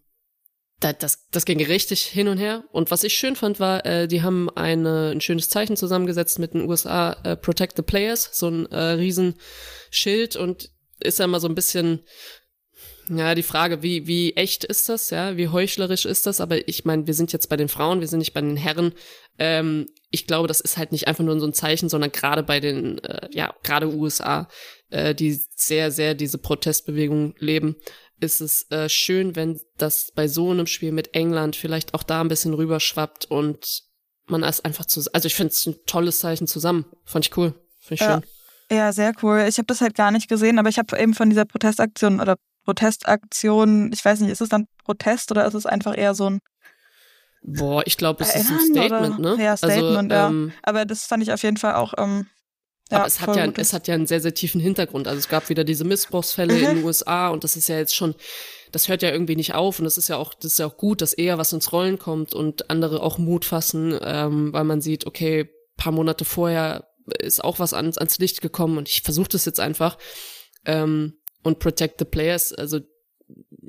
[0.80, 2.64] das, das, das ging richtig hin und her.
[2.72, 6.54] Und was ich schön fand, war, äh, die haben eine, ein schönes Zeichen zusammengesetzt mit
[6.54, 10.70] den USA äh, Protect the Players, so ein äh, Riesenschild und
[11.02, 12.04] ist ja mal so ein bisschen
[13.10, 16.86] ja, die Frage, wie, wie echt ist das, ja, wie heuchlerisch ist das, aber ich
[16.86, 18.94] meine, wir sind jetzt bei den Frauen, wir sind nicht bei den Herren.
[19.40, 22.60] Ähm, ich glaube, das ist halt nicht einfach nur so ein Zeichen, sondern gerade bei
[22.60, 24.48] den, äh, ja, gerade USA,
[24.90, 27.76] äh, die sehr, sehr diese Protestbewegung leben,
[28.20, 32.22] ist es äh, schön, wenn das bei so einem Spiel mit England vielleicht auch da
[32.22, 33.84] ein bisschen rüberschwappt und
[34.26, 36.86] man es einfach zu, also ich finde es ein tolles Zeichen zusammen.
[37.06, 37.54] Fand ich cool.
[37.80, 38.14] Finde ich ja.
[38.22, 38.30] schön.
[38.72, 39.46] Ja, sehr cool.
[39.48, 42.36] Ich habe das halt gar nicht gesehen, aber ich habe eben von dieser Protestaktion oder
[42.66, 46.40] Protestaktion, ich weiß nicht, ist es dann Protest oder ist es einfach eher so ein
[47.42, 49.36] Boah, ich glaube, es ist ein Statement, oder?
[49.36, 49.44] ne?
[49.44, 50.28] Ja, also, Statement, also, ja.
[50.30, 51.94] Ähm, aber das fand ich auf jeden Fall auch.
[51.98, 52.28] Ähm,
[52.92, 55.08] ja, aber es hat ja, es hat ja einen sehr, sehr tiefen Hintergrund.
[55.08, 56.64] Also es gab wieder diese Missbrauchsfälle mhm.
[56.64, 58.16] in den USA und das ist ja jetzt schon,
[58.72, 60.78] das hört ja irgendwie nicht auf und das ist ja auch, das ist ja auch
[60.78, 64.82] gut, dass eher was ins Rollen kommt und andere auch Mut fassen, ähm, weil man
[64.82, 66.88] sieht, okay, paar Monate vorher
[67.20, 69.98] ist auch was ans, ans Licht gekommen und ich versuche das jetzt einfach.
[70.66, 72.80] Ähm, und Protect the Players, also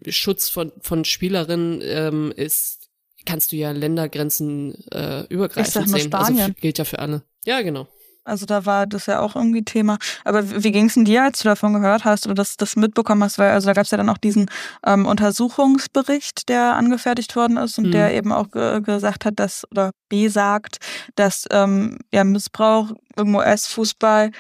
[0.09, 2.80] Schutz von, von Spielerinnen ähm, ist,
[3.27, 6.13] kannst du ja Ländergrenzen äh, übergreifend ich sag nur sehen.
[6.13, 6.41] Also Spanien.
[6.43, 7.23] Also gilt ja für alle.
[7.45, 7.89] Ja, genau.
[8.25, 9.99] Also da war das ja auch irgendwie Thema.
[10.25, 13.25] Aber wie ging es denn dir, als du davon gehört hast oder das, das mitbekommen
[13.25, 13.39] hast?
[13.39, 14.51] Weil also da gab es ja dann auch diesen
[14.87, 17.93] ähm, Untersuchungsbericht, der angefertigt worden ist und mhm.
[17.93, 20.79] der eben auch ge gesagt hat, dass oder besagt,
[21.17, 24.33] dass ähm, ja Missbrauch irgendwo US-Fußball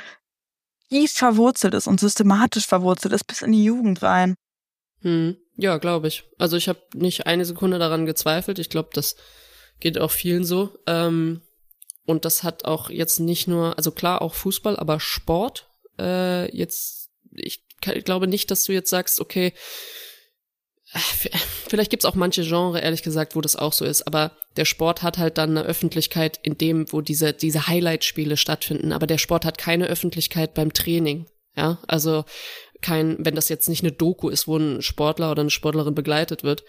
[0.90, 4.34] tief verwurzelt ist und systematisch verwurzelt ist bis in die Jugend rein.
[5.02, 5.36] Hm.
[5.60, 6.24] Ja, glaube ich.
[6.38, 8.58] Also ich habe nicht eine Sekunde daran gezweifelt.
[8.58, 9.16] Ich glaube, das
[9.78, 10.70] geht auch vielen so.
[10.86, 11.42] Ähm,
[12.06, 15.68] und das hat auch jetzt nicht nur, also klar auch Fußball, aber Sport.
[15.98, 19.52] Äh, jetzt, ich, ich glaube nicht, dass du jetzt sagst, okay,
[21.68, 25.02] vielleicht gibt's auch manche Genre, ehrlich gesagt, wo das auch so ist, aber der Sport
[25.02, 29.44] hat halt dann eine Öffentlichkeit in dem, wo diese, diese Highlight-Spiele stattfinden, aber der Sport
[29.44, 31.26] hat keine Öffentlichkeit beim Training.
[31.54, 32.24] Ja, also
[32.82, 36.42] kein, wenn das jetzt nicht eine Doku ist, wo ein Sportler oder eine Sportlerin begleitet
[36.42, 36.64] wird,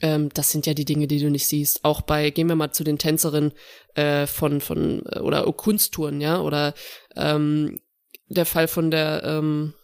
[0.00, 1.84] ähm, das sind ja die Dinge, die du nicht siehst.
[1.84, 3.52] Auch bei, gehen wir mal zu den Tänzerinnen
[3.94, 6.74] äh, von, von, oder Kunsttouren, ja, oder
[7.14, 7.80] ähm,
[8.28, 9.74] der Fall von der ähm,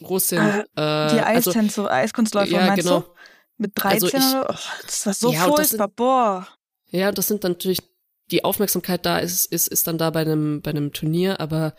[0.00, 0.38] Russin.
[0.38, 3.00] Äh, die Eistänze, also, Eiskunstläufer, ja, meinst genau.
[3.00, 3.06] du?
[3.58, 4.54] Mit 13 also ich, oh,
[4.86, 6.48] das war so ja, furchtbar, sind, boah.
[6.90, 7.80] Ja, das sind dann natürlich,
[8.30, 11.74] die Aufmerksamkeit da ist, ist, ist dann da bei einem, bei einem Turnier, aber,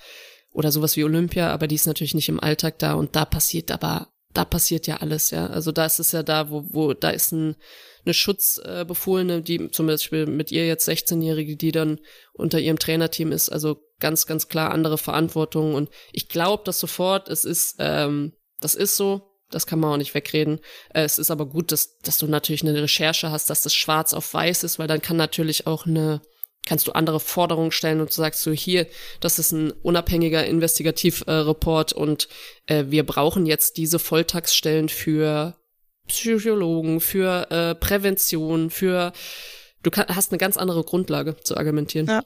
[0.51, 3.71] oder sowas wie Olympia, aber die ist natürlich nicht im Alltag da und da passiert
[3.71, 5.47] aber, da passiert ja alles, ja.
[5.47, 7.55] Also da ist es ja da, wo, wo, da ist ein,
[8.05, 11.99] eine Schutzbefohlene, die zum Beispiel mit ihr jetzt 16-Jährige, die dann
[12.33, 15.75] unter ihrem Trainerteam ist, also ganz, ganz klar andere Verantwortung.
[15.75, 19.97] Und ich glaube das sofort, es ist, ähm, das ist so, das kann man auch
[19.97, 20.59] nicht wegreden.
[20.93, 24.13] Äh, es ist aber gut, dass, dass du natürlich eine Recherche hast, dass das schwarz
[24.13, 26.21] auf weiß ist, weil dann kann natürlich auch eine,
[26.65, 28.87] kannst du andere Forderungen stellen und sagst so hier,
[29.19, 32.27] das ist ein unabhängiger Investigativ-Report äh, und
[32.67, 35.55] äh, wir brauchen jetzt diese Volltagsstellen für
[36.07, 39.11] Psychologen, für äh, Prävention, für
[39.83, 42.07] du kann, hast eine ganz andere Grundlage zu argumentieren.
[42.07, 42.23] Ja.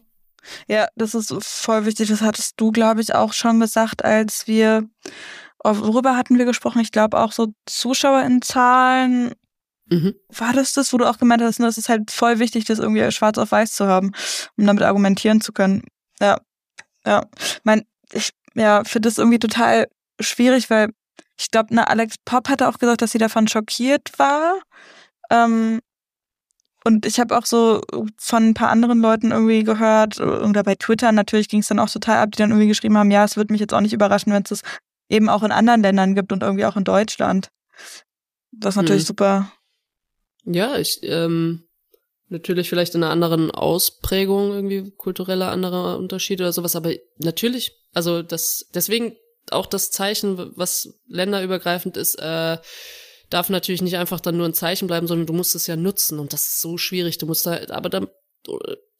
[0.67, 2.09] ja, das ist voll wichtig.
[2.09, 4.89] Das hattest du, glaube ich, auch schon gesagt, als wir
[5.73, 6.81] worüber hatten wir gesprochen?
[6.81, 9.33] Ich glaube auch so Zuschauer in Zahlen.
[9.87, 10.15] Mhm.
[10.29, 12.79] War das das, wo du auch gemeint hast, ne, das ist halt voll wichtig, das
[12.79, 14.11] irgendwie schwarz auf weiß zu haben,
[14.57, 15.83] um damit argumentieren zu können.
[16.19, 16.39] Ja,
[17.05, 17.25] ja.
[17.63, 19.87] Mein, ich ja, finde das irgendwie total
[20.19, 20.89] schwierig, weil
[21.37, 24.59] ich glaube, ne, Alex Pop hatte auch gesagt, dass sie davon schockiert war.
[25.29, 25.81] Ähm,
[26.83, 27.81] und ich habe auch so
[28.17, 31.89] von ein paar anderen Leuten irgendwie gehört, oder bei Twitter natürlich ging es dann auch
[31.89, 34.31] total ab, die dann irgendwie geschrieben haben, ja, es würde mich jetzt auch nicht überraschen,
[34.31, 34.61] wenn es das
[35.09, 37.49] eben auch in anderen Ländern gibt und irgendwie auch in Deutschland.
[38.51, 39.07] Das ist natürlich hm.
[39.07, 39.51] super.
[40.45, 41.67] Ja, ich, ähm,
[42.29, 48.21] natürlich vielleicht in einer anderen Ausprägung, irgendwie kultureller anderer Unterschiede oder sowas, aber natürlich, also
[48.21, 49.15] das, deswegen
[49.51, 52.57] auch das Zeichen, was länderübergreifend ist, äh,
[53.29, 56.19] darf natürlich nicht einfach dann nur ein Zeichen bleiben, sondern du musst es ja nutzen
[56.19, 57.17] und das ist so schwierig.
[57.17, 58.07] Du musst da, aber dann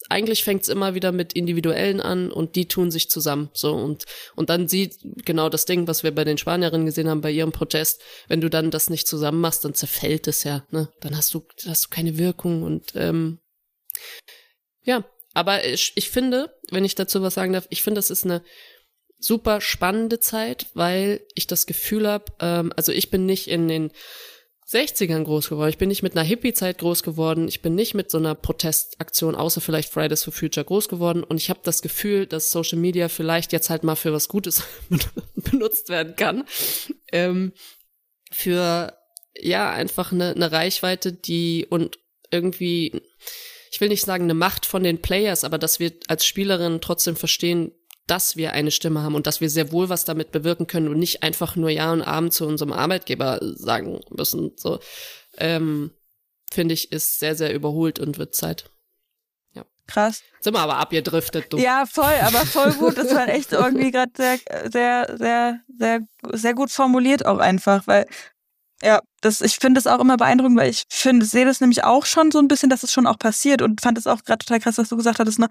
[0.09, 3.49] eigentlich fängt's immer wieder mit Individuellen an und die tun sich zusammen.
[3.53, 7.21] So und und dann sieht genau das Ding, was wir bei den Spanierinnen gesehen haben
[7.21, 8.01] bei ihrem Protest.
[8.27, 10.65] Wenn du dann das nicht zusammen machst, dann zerfällt es ja.
[10.71, 10.89] Ne?
[11.01, 13.39] Dann hast du hast du keine Wirkung und ähm,
[14.83, 15.03] ja.
[15.33, 18.41] Aber ich, ich finde, wenn ich dazu was sagen darf, ich finde, das ist eine
[19.19, 23.91] super spannende Zeit, weil ich das Gefühl habe, ähm, also ich bin nicht in den
[24.67, 25.69] 60ern groß geworden.
[25.69, 27.47] Ich bin nicht mit einer Hippie-Zeit groß geworden.
[27.47, 31.23] Ich bin nicht mit so einer Protestaktion, außer vielleicht Fridays for Future, groß geworden.
[31.23, 34.63] Und ich habe das Gefühl, dass Social Media vielleicht jetzt halt mal für was Gutes
[35.35, 36.45] benutzt werden kann.
[37.11, 37.53] Ähm,
[38.31, 38.97] für,
[39.39, 41.99] ja, einfach eine, eine Reichweite, die und
[42.31, 43.03] irgendwie,
[43.71, 47.15] ich will nicht sagen eine Macht von den Players, aber dass wir als Spielerinnen trotzdem
[47.15, 47.71] verstehen,
[48.07, 50.99] dass wir eine Stimme haben und dass wir sehr wohl was damit bewirken können und
[50.99, 54.51] nicht einfach nur Ja und Abend zu unserem Arbeitgeber sagen müssen.
[54.55, 54.79] So,
[55.37, 55.91] ähm,
[56.51, 58.69] finde ich, ist sehr, sehr überholt und wird Zeit.
[59.53, 59.65] Ja.
[59.87, 60.21] Krass.
[60.41, 61.57] Sind wir aber abgedriftet, du.
[61.57, 62.97] Ja, voll, aber voll gut.
[62.97, 64.39] Das war echt irgendwie gerade sehr,
[64.71, 65.99] sehr, sehr, sehr,
[66.33, 68.05] sehr gut formuliert auch einfach, weil
[68.81, 72.05] ja, das, ich finde es auch immer beeindruckend, weil ich finde, sehe das nämlich auch
[72.05, 74.59] schon so ein bisschen, dass es schon auch passiert und fand es auch gerade total
[74.59, 75.49] krass, was du gesagt hattest, ne?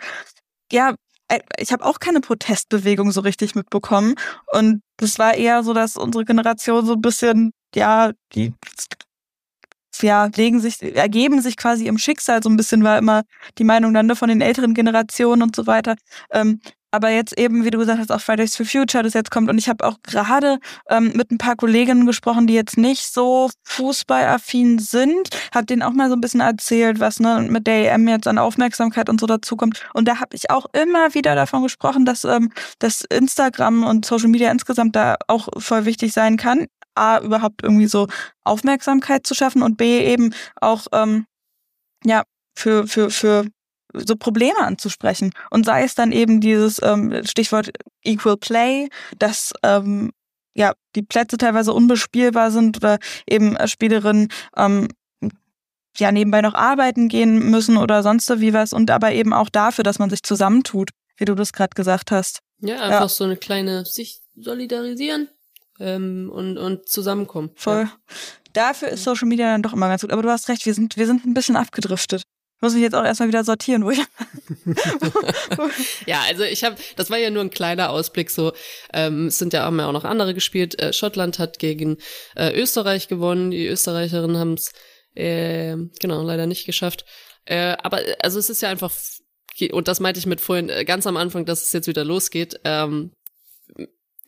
[0.71, 0.95] Ja,
[1.59, 4.15] ich habe auch keine Protestbewegung so richtig mitbekommen.
[4.53, 8.53] Und das war eher so, dass unsere Generation so ein bisschen, ja, die
[10.03, 13.23] ja, legen sich, ergeben sich quasi im Schicksal so ein bisschen, war immer
[13.59, 15.97] die Meinung dann ne, von den älteren Generationen und so weiter.
[16.31, 16.61] Ähm,
[16.95, 19.51] aber jetzt eben, wie du gesagt hast, auch Fridays for Future, das jetzt kommt.
[19.51, 23.51] Und ich habe auch gerade ähm, mit ein paar Kolleginnen gesprochen, die jetzt nicht so
[23.65, 28.07] fußballaffin sind, habe denen auch mal so ein bisschen erzählt, was ne, mit der EM
[28.07, 29.85] jetzt an Aufmerksamkeit und so dazukommt.
[29.93, 34.29] Und da habe ich auch immer wieder davon gesprochen, dass, ähm, dass Instagram und Social
[34.29, 36.67] Media insgesamt da auch voll wichtig sein kann.
[36.95, 38.07] A, überhaupt irgendwie so
[38.45, 41.27] Aufmerksamkeit zu schaffen und B, eben auch, ähm,
[42.05, 42.23] ja,
[42.57, 43.47] für, für, für
[43.95, 45.33] so Probleme anzusprechen.
[45.51, 47.71] Und sei es dann eben dieses ähm, Stichwort
[48.03, 50.13] Equal Play, dass ähm,
[50.55, 54.89] ja die Plätze teilweise unbespielbar sind oder eben äh, Spielerinnen ähm,
[55.97, 59.85] ja nebenbei noch arbeiten gehen müssen oder sonst wie was und aber eben auch dafür,
[59.85, 62.41] dass man sich zusammentut, wie du das gerade gesagt hast.
[62.61, 63.09] Ja, einfach ja.
[63.09, 65.29] so eine kleine sich solidarisieren
[65.79, 67.51] ähm, und und zusammenkommen.
[67.55, 67.83] Voll.
[67.83, 67.93] Ja.
[68.53, 70.13] Dafür ist Social Media dann doch immer ganz gut.
[70.13, 72.23] Aber du hast recht, wir sind wir sind ein bisschen abgedriftet
[72.65, 73.99] muss mich jetzt auch erstmal wieder sortieren, wo ich.
[76.07, 78.31] ja, also ich habe, das war ja nur ein kleiner Ausblick.
[78.31, 78.53] So,
[78.93, 80.81] ähm, es sind ja auch, auch noch andere gespielt.
[80.81, 81.99] Äh, Schottland hat gegen
[82.35, 83.51] äh, Österreich gewonnen.
[83.51, 84.73] Die Österreicherinnen haben es
[85.15, 87.05] äh, genau leider nicht geschafft.
[87.45, 88.91] Äh, aber also es ist ja einfach
[89.71, 92.59] und das meinte ich mit vorhin äh, ganz am Anfang, dass es jetzt wieder losgeht.
[92.65, 93.13] Ähm,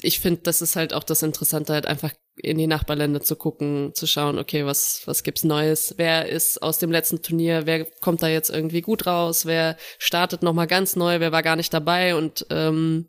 [0.02, 3.92] ich finde, das ist halt auch das Interessante, halt einfach in die Nachbarländer zu gucken,
[3.94, 5.94] zu schauen, okay, was, was gibt's Neues?
[5.96, 7.64] Wer ist aus dem letzten Turnier?
[7.64, 9.46] Wer kommt da jetzt irgendwie gut raus?
[9.46, 11.20] Wer startet nochmal ganz neu?
[11.20, 12.14] Wer war gar nicht dabei?
[12.14, 13.08] Und ähm,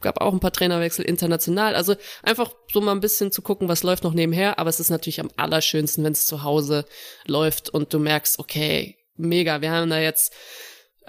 [0.00, 1.74] gab auch ein paar Trainerwechsel international.
[1.74, 4.58] Also einfach so mal ein bisschen zu gucken, was läuft noch nebenher.
[4.58, 6.86] Aber es ist natürlich am allerschönsten, wenn es zu Hause
[7.26, 10.32] läuft und du merkst, okay, mega, wir haben da jetzt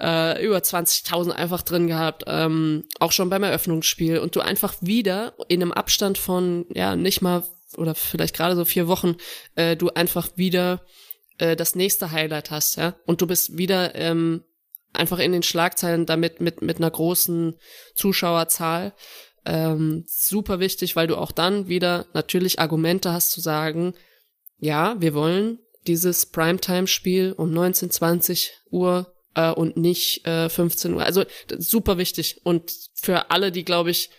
[0.00, 5.34] äh, über 20.000 einfach drin gehabt, ähm, auch schon beim Eröffnungsspiel und du einfach wieder
[5.48, 7.44] in einem Abstand von, ja, nicht mal
[7.76, 9.16] oder vielleicht gerade so vier Wochen,
[9.54, 10.82] äh, du einfach wieder
[11.38, 14.44] äh, das nächste Highlight hast, ja, und du bist wieder ähm,
[14.92, 17.58] einfach in den Schlagzeilen damit mit mit einer großen
[17.94, 18.94] Zuschauerzahl.
[19.44, 23.94] Ähm, super wichtig, weil du auch dann wieder natürlich Argumente hast zu sagen,
[24.58, 31.04] ja, wir wollen dieses Primetime-Spiel um 19, 20 Uhr äh, und nicht äh, 15 Uhr.
[31.04, 31.24] Also
[31.58, 32.40] super wichtig.
[32.44, 34.10] Und für alle, die, glaube ich,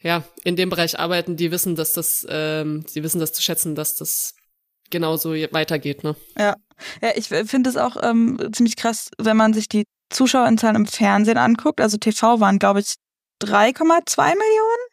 [0.00, 3.74] ja, in dem Bereich arbeiten, die wissen, dass das, ähm, sie wissen das zu schätzen,
[3.74, 4.34] dass das
[4.90, 6.14] genauso weitergeht, ne?
[6.38, 6.56] Ja.
[7.00, 11.38] Ja, ich finde es auch ähm, ziemlich krass, wenn man sich die Zuschauerzahlen im Fernsehen
[11.38, 11.80] anguckt.
[11.80, 12.96] Also TV waren, glaube ich,
[13.42, 14.86] 3,2 Millionen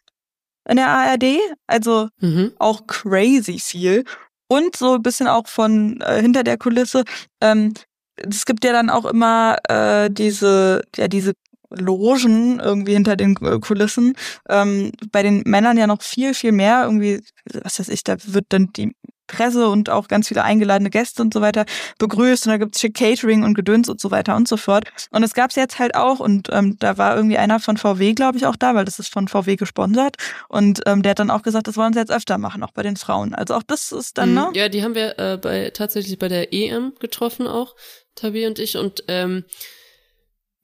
[0.70, 1.40] in der ARD.
[1.68, 2.54] Also mhm.
[2.58, 4.06] auch crazy viel.
[4.48, 7.04] Und so ein bisschen auch von äh, hinter der Kulisse.
[7.42, 7.74] Ähm,
[8.16, 11.34] es gibt ja dann auch immer äh, diese, ja, diese
[11.70, 14.14] Logen irgendwie hinter den Kulissen.
[14.48, 16.84] Ähm, bei den Männern ja noch viel, viel mehr.
[16.84, 17.22] Irgendwie,
[17.64, 18.96] was weiß ich, da wird dann die
[19.28, 21.66] Presse und auch ganz viele eingeladene Gäste und so weiter
[21.98, 24.86] begrüßt und da gibt's schick Catering und Gedöns und so weiter und so fort.
[25.12, 28.38] Und es gab's jetzt halt auch und ähm, da war irgendwie einer von VW, glaube
[28.38, 30.18] ich, auch da, weil das ist von VW gesponsert
[30.50, 32.84] und ähm, der hat dann auch gesagt, das wollen sie jetzt öfter machen, auch bei
[32.84, 33.34] den Frauen.
[33.34, 34.50] Also auch das ist dann, ne?
[34.54, 37.76] Ja, die haben wir äh, bei tatsächlich bei der EM getroffen auch,
[38.16, 39.46] Tabi und ich und ähm,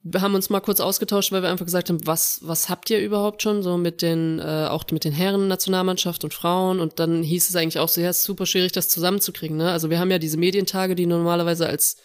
[0.02, 3.00] wir haben uns mal kurz ausgetauscht, weil wir einfach gesagt haben, was, was habt ihr
[3.00, 7.22] überhaupt schon so mit den, äh, auch mit den Herren Nationalmannschaft und Frauen und dann
[7.22, 9.70] hieß es eigentlich auch so, ja, ist super schwierig, das zusammenzukriegen, ne?
[9.70, 11.98] Also wir haben ja diese Medientage, die du normalerweise als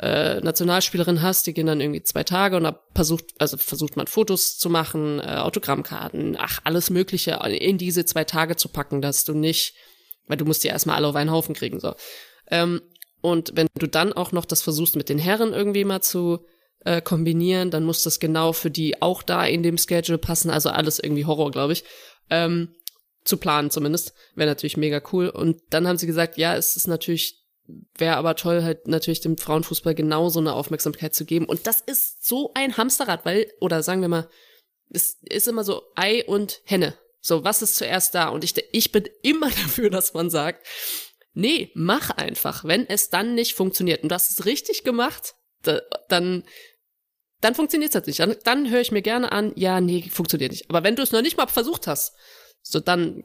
[0.00, 4.06] äh, Nationalspielerin hast, die gehen dann irgendwie zwei Tage und da versucht, also versucht man
[4.06, 9.24] Fotos zu machen, äh, Autogrammkarten, ach, alles Mögliche in diese zwei Tage zu packen, dass
[9.24, 9.74] du nicht,
[10.26, 11.94] weil du musst die erstmal alle auf einen Haufen kriegen, so.
[12.50, 12.82] Ähm,
[13.24, 16.44] und wenn du dann auch noch das versuchst, mit den Herren irgendwie mal zu
[16.84, 20.50] äh, kombinieren, dann muss das genau für die auch da in dem Schedule passen.
[20.50, 21.84] Also alles irgendwie Horror, glaube ich.
[22.28, 22.74] Ähm,
[23.24, 24.12] zu planen zumindest.
[24.34, 25.30] Wäre natürlich mega cool.
[25.30, 27.42] Und dann haben sie gesagt, ja, es ist natürlich,
[27.96, 31.46] wäre aber toll, halt natürlich dem Frauenfußball genauso eine Aufmerksamkeit zu geben.
[31.46, 34.28] Und das ist so ein Hamsterrad, weil, oder sagen wir mal,
[34.90, 36.92] es ist immer so Ei und Henne.
[37.22, 38.28] So, was ist zuerst da?
[38.28, 40.66] Und ich, ich bin immer dafür, dass man sagt,
[41.34, 42.64] nee, mach einfach.
[42.64, 46.44] Wenn es dann nicht funktioniert und du hast es richtig gemacht, da, dann
[47.44, 48.20] dann funktioniert es halt nicht.
[48.20, 50.70] Dann, dann höre ich mir gerne an, ja, nee, funktioniert nicht.
[50.70, 52.14] Aber wenn du es noch nicht mal versucht hast,
[52.62, 53.24] so dann,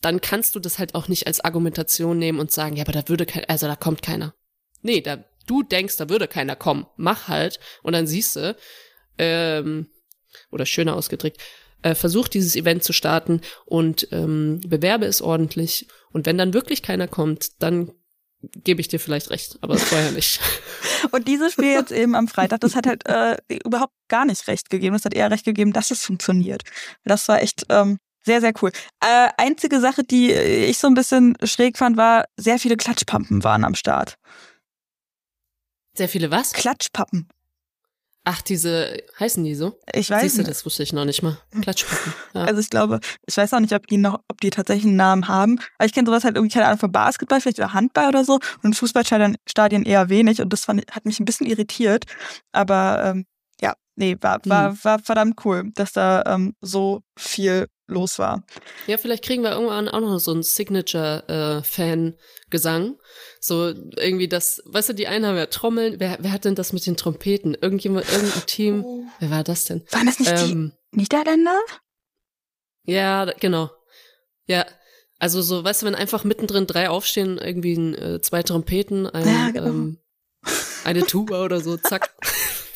[0.00, 3.06] dann kannst du das halt auch nicht als Argumentation nehmen und sagen, ja, aber da
[3.06, 4.34] würde kein, also da kommt keiner.
[4.80, 6.86] Nee, da, du denkst, da würde keiner kommen.
[6.96, 8.56] Mach halt und dann siehst du,
[9.18, 9.90] ähm,
[10.50, 11.38] oder schöner ausgedrückt,
[11.84, 15.86] äh, versuch dieses Event zu starten und ähm, bewerbe es ordentlich.
[16.12, 17.92] Und wenn dann wirklich keiner kommt, dann
[18.40, 20.40] gebe ich dir vielleicht recht, aber vorher nicht.
[21.12, 24.70] Und dieses Spiel jetzt eben am Freitag, das hat halt äh, überhaupt gar nicht recht
[24.70, 24.94] gegeben.
[24.94, 26.62] Das hat eher recht gegeben, dass es funktioniert.
[27.04, 28.70] Das war echt ähm, sehr, sehr cool.
[29.00, 33.64] Äh, einzige Sache, die ich so ein bisschen schräg fand, war, sehr viele Klatschpampen waren
[33.64, 34.16] am Start.
[35.96, 36.52] Sehr viele was?
[36.52, 37.28] Klatschpappen.
[38.26, 39.78] Ach, diese, heißen die so?
[39.92, 40.46] Ich weiß Siehst nicht.
[40.46, 41.36] du, das wusste ich noch nicht mal.
[41.60, 42.14] Klatschpappen.
[42.32, 42.44] Ja.
[42.44, 45.28] Also ich glaube, ich weiß auch nicht, ob die noch, ob die tatsächlich einen Namen
[45.28, 45.60] haben.
[45.76, 48.34] Aber ich kenne sowas halt irgendwie, keine Ahnung, von Basketball, vielleicht oder Handball oder so.
[48.34, 50.40] Und in Fußballstadien eher wenig.
[50.40, 52.06] Und das fand, hat mich ein bisschen irritiert.
[52.50, 53.26] Aber ähm,
[53.60, 54.78] ja, nee, war, war, mhm.
[54.82, 58.44] war verdammt cool, dass da ähm, so viel los war.
[58.86, 62.86] Ja, vielleicht kriegen wir irgendwann auch noch so einen Signature-Fan-Gesang.
[62.86, 62.94] Äh,
[63.40, 66.00] so irgendwie das, weißt du, die einen haben ja Trommeln.
[66.00, 67.54] Wer, wer hat denn das mit den Trompeten?
[67.54, 68.84] Irgendjemand, irgendein Team.
[68.84, 69.04] Oh.
[69.20, 69.84] Wer war das denn?
[69.90, 71.60] Waren das nicht ähm, die Niederländer?
[72.84, 73.70] Ja, genau.
[74.46, 74.66] Ja,
[75.18, 79.26] also so, weißt du, wenn einfach mittendrin drei aufstehen, irgendwie ein, äh, zwei Trompeten, ein,
[79.26, 79.68] ja, genau.
[79.68, 79.98] ähm,
[80.84, 82.14] eine Tuba oder so, zack.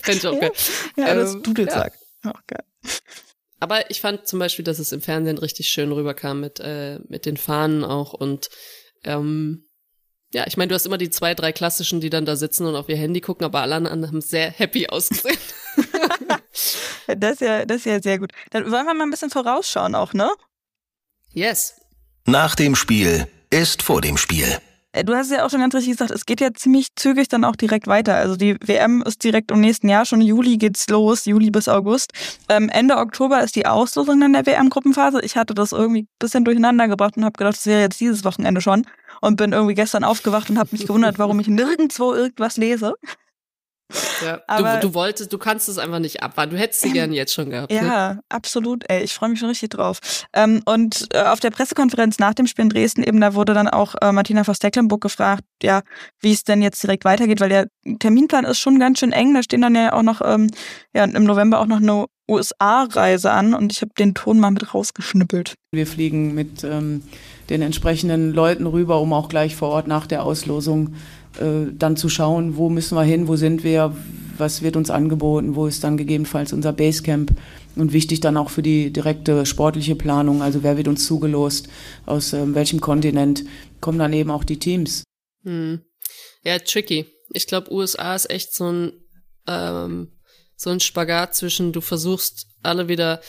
[0.02, 0.52] Fände ich auch geil.
[0.96, 1.92] Ja, ja das ähm, Dudelzack.
[2.24, 2.30] Ja.
[2.30, 2.64] Auch geil.
[3.61, 7.26] Aber ich fand zum Beispiel, dass es im Fernsehen richtig schön rüberkam mit, äh, mit
[7.26, 8.48] den Fahnen auch und
[9.04, 9.64] ähm,
[10.32, 12.76] ja, ich meine, du hast immer die zwei, drei klassischen, die dann da sitzen und
[12.76, 15.38] auf ihr Handy gucken, aber alle anderen haben sehr happy ausgesehen.
[17.06, 18.32] das ist ja, das ist ja sehr gut.
[18.50, 20.30] Dann wollen wir mal ein bisschen vorausschauen auch, ne?
[21.32, 21.80] Yes.
[22.26, 24.59] Nach dem Spiel ist vor dem Spiel.
[24.99, 27.44] Äh, du hast ja auch schon ganz richtig gesagt, es geht ja ziemlich zügig dann
[27.44, 28.16] auch direkt weiter.
[28.16, 32.12] Also die WM ist direkt im nächsten Jahr, schon Juli geht's los, Juli bis August.
[32.49, 35.20] Ähm, Ende Oktober ist die Auslosung dann der WM-Gruppenphase.
[35.22, 38.24] Ich hatte das irgendwie ein bisschen durcheinander gebracht und habe gedacht, das wäre jetzt dieses
[38.24, 38.86] Wochenende schon.
[39.20, 42.94] Und bin irgendwie gestern aufgewacht und habe mich gewundert, warum ich nirgendwo irgendwas lese.
[44.22, 46.53] Ja, Aber, du, du wolltest, du kannst es einfach nicht abwarten.
[46.53, 47.72] Du hättest sie gerne jetzt schon gehabt.
[47.72, 48.20] Ja, ne?
[48.28, 48.84] absolut.
[48.89, 50.01] Ey, ich freue mich schon richtig drauf.
[50.34, 53.68] Ähm, und äh, auf der Pressekonferenz nach dem Spiel in Dresden eben, da wurde dann
[53.68, 55.82] auch äh, Martina Voss-Tecklenburg gefragt, ja,
[56.20, 57.68] wie es denn jetzt direkt weitergeht, weil der
[57.99, 59.34] Terminplan ist schon ganz schön eng.
[59.34, 60.51] Da stehen dann ja auch noch ähm,
[60.95, 64.74] ja, im November auch noch eine USA-Reise an und ich habe den Ton mal mit
[64.74, 65.55] rausgeschnippelt.
[65.72, 67.03] Wir fliegen mit ähm,
[67.49, 72.09] den entsprechenden Leuten rüber, um auch gleich vor Ort nach der Auslosung äh, dann zu
[72.09, 73.95] schauen, wo müssen wir hin, wo sind wir,
[74.36, 77.32] was wird uns angeboten, wo ist dann gegebenenfalls unser Basecamp
[77.76, 81.68] und wichtig dann auch für die direkte sportliche Planung, also wer wird uns zugelost,
[82.07, 83.45] aus äh, welchem Kontinent,
[83.80, 85.05] kommen dann eben auch die Teams.
[85.45, 85.80] Hm.
[86.43, 87.07] Ja, tricky.
[87.32, 88.93] Ich glaube, USA ist echt so ein,
[89.47, 90.12] ähm,
[90.57, 93.20] so ein Spagat zwischen, du versuchst alle wieder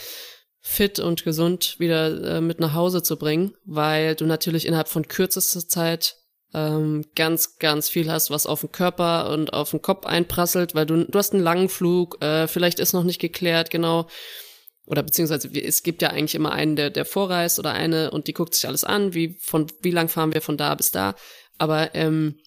[0.62, 5.08] fit und gesund wieder äh, mit nach Hause zu bringen, weil du natürlich innerhalb von
[5.08, 6.16] kürzester Zeit
[6.54, 10.86] ähm, ganz, ganz viel hast, was auf den Körper und auf den Kopf einprasselt, weil
[10.86, 14.08] du, du hast einen langen Flug, äh, vielleicht ist noch nicht geklärt, genau.
[14.86, 18.34] Oder beziehungsweise es gibt ja eigentlich immer einen, der, der vorreist oder eine und die
[18.34, 21.14] guckt sich alles an, wie von wie lang fahren wir von da bis da.
[21.60, 22.40] Aber ähm,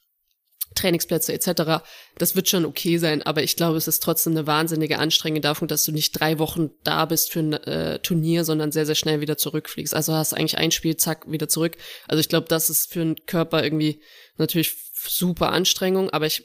[0.75, 1.83] Trainingsplätze etc.
[2.19, 5.69] Das wird schon okay sein, aber ich glaube, es ist trotzdem eine wahnsinnige Anstrengung davon,
[5.69, 9.21] dass du nicht drei Wochen da bist für ein äh, Turnier, sondern sehr, sehr schnell
[9.21, 9.95] wieder zurückfliegst.
[9.95, 11.77] Also hast eigentlich ein Spiel, zack, wieder zurück.
[12.09, 14.01] Also ich glaube, das ist für einen Körper irgendwie
[14.37, 16.45] natürlich super Anstrengung, aber ich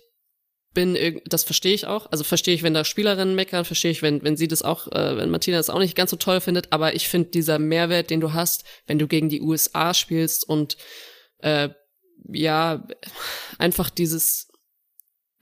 [0.74, 2.12] bin, das verstehe ich auch.
[2.12, 5.18] Also verstehe ich, wenn da Spielerinnen meckern, verstehe ich, wenn, wenn sie das auch, äh,
[5.18, 8.20] wenn Martina das auch nicht ganz so toll findet, aber ich finde dieser Mehrwert, den
[8.20, 10.78] du hast, wenn du gegen die USA spielst und
[11.40, 11.70] äh,
[12.28, 12.88] ja,
[13.58, 14.50] einfach dieses,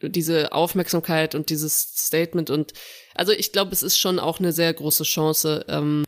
[0.01, 2.73] diese Aufmerksamkeit und dieses Statement und
[3.13, 6.03] also ich glaube, es ist schon auch eine sehr große Chance, ähm,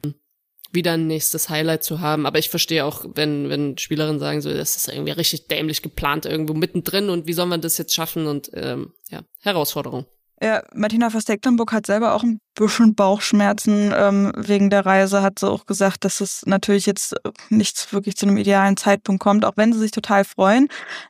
[0.72, 2.26] wieder ein nächstes Highlight zu haben.
[2.26, 6.26] Aber ich verstehe auch, wenn, wenn Spielerinnen sagen, so, das ist irgendwie richtig dämlich geplant
[6.26, 10.05] irgendwo mittendrin und wie soll man das jetzt schaffen und ähm, ja, Herausforderung.
[10.41, 15.49] Ja, Martina Verstecklenburg hat selber auch ein bisschen Bauchschmerzen ähm, wegen der Reise, hat sie
[15.49, 17.15] auch gesagt, dass es natürlich jetzt
[17.49, 20.67] nichts wirklich zu einem idealen Zeitpunkt kommt, auch wenn sie sich total freuen.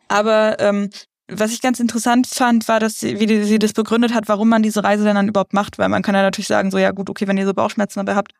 [0.07, 0.89] Aber ähm,
[1.29, 4.63] was ich ganz interessant fand, war, dass sie, wie sie das begründet hat, warum man
[4.63, 7.27] diese Reise dann überhaupt macht, weil man kann ja natürlich sagen, so ja gut, okay,
[7.27, 8.31] wenn ihr so Bauchschmerzen dabei habt,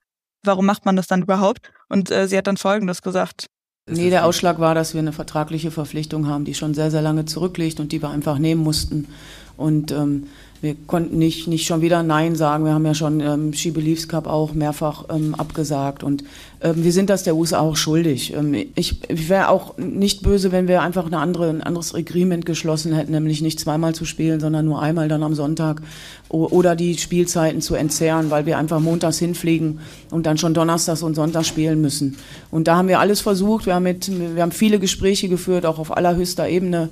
[0.43, 1.69] warum macht man das dann überhaupt?
[1.89, 3.47] Und äh, sie hat dann Folgendes gesagt.
[3.89, 7.25] Nee, der Ausschlag war, dass wir eine vertragliche Verpflichtung haben, die schon sehr, sehr lange
[7.25, 9.07] zurückliegt und die wir einfach nehmen mussten.
[9.55, 10.27] Und ähm,
[10.61, 12.65] wir konnten nicht, nicht schon wieder Nein sagen.
[12.65, 16.03] Wir haben ja schon ähm, She Believes Cup auch mehrfach ähm, abgesagt.
[16.03, 16.23] Und
[16.61, 18.33] ähm, wir sind das der USA auch schuldig.
[18.33, 22.45] Ähm, ich ich wäre auch nicht böse, wenn wir einfach eine andere, ein anderes Agreement
[22.45, 25.81] geschlossen hätten, nämlich nicht zweimal zu spielen, sondern nur einmal dann am Sonntag
[26.29, 29.79] oder die Spielzeiten zu entzerren, weil wir einfach montags hinfliegen
[30.11, 32.17] und dann schon donnerstags und sonntags spielen müssen.
[32.51, 33.65] Und da haben wir alles versucht.
[33.65, 36.89] Wir haben, mit, wir haben viele Gespräche geführt, auch auf allerhöchster Ebene.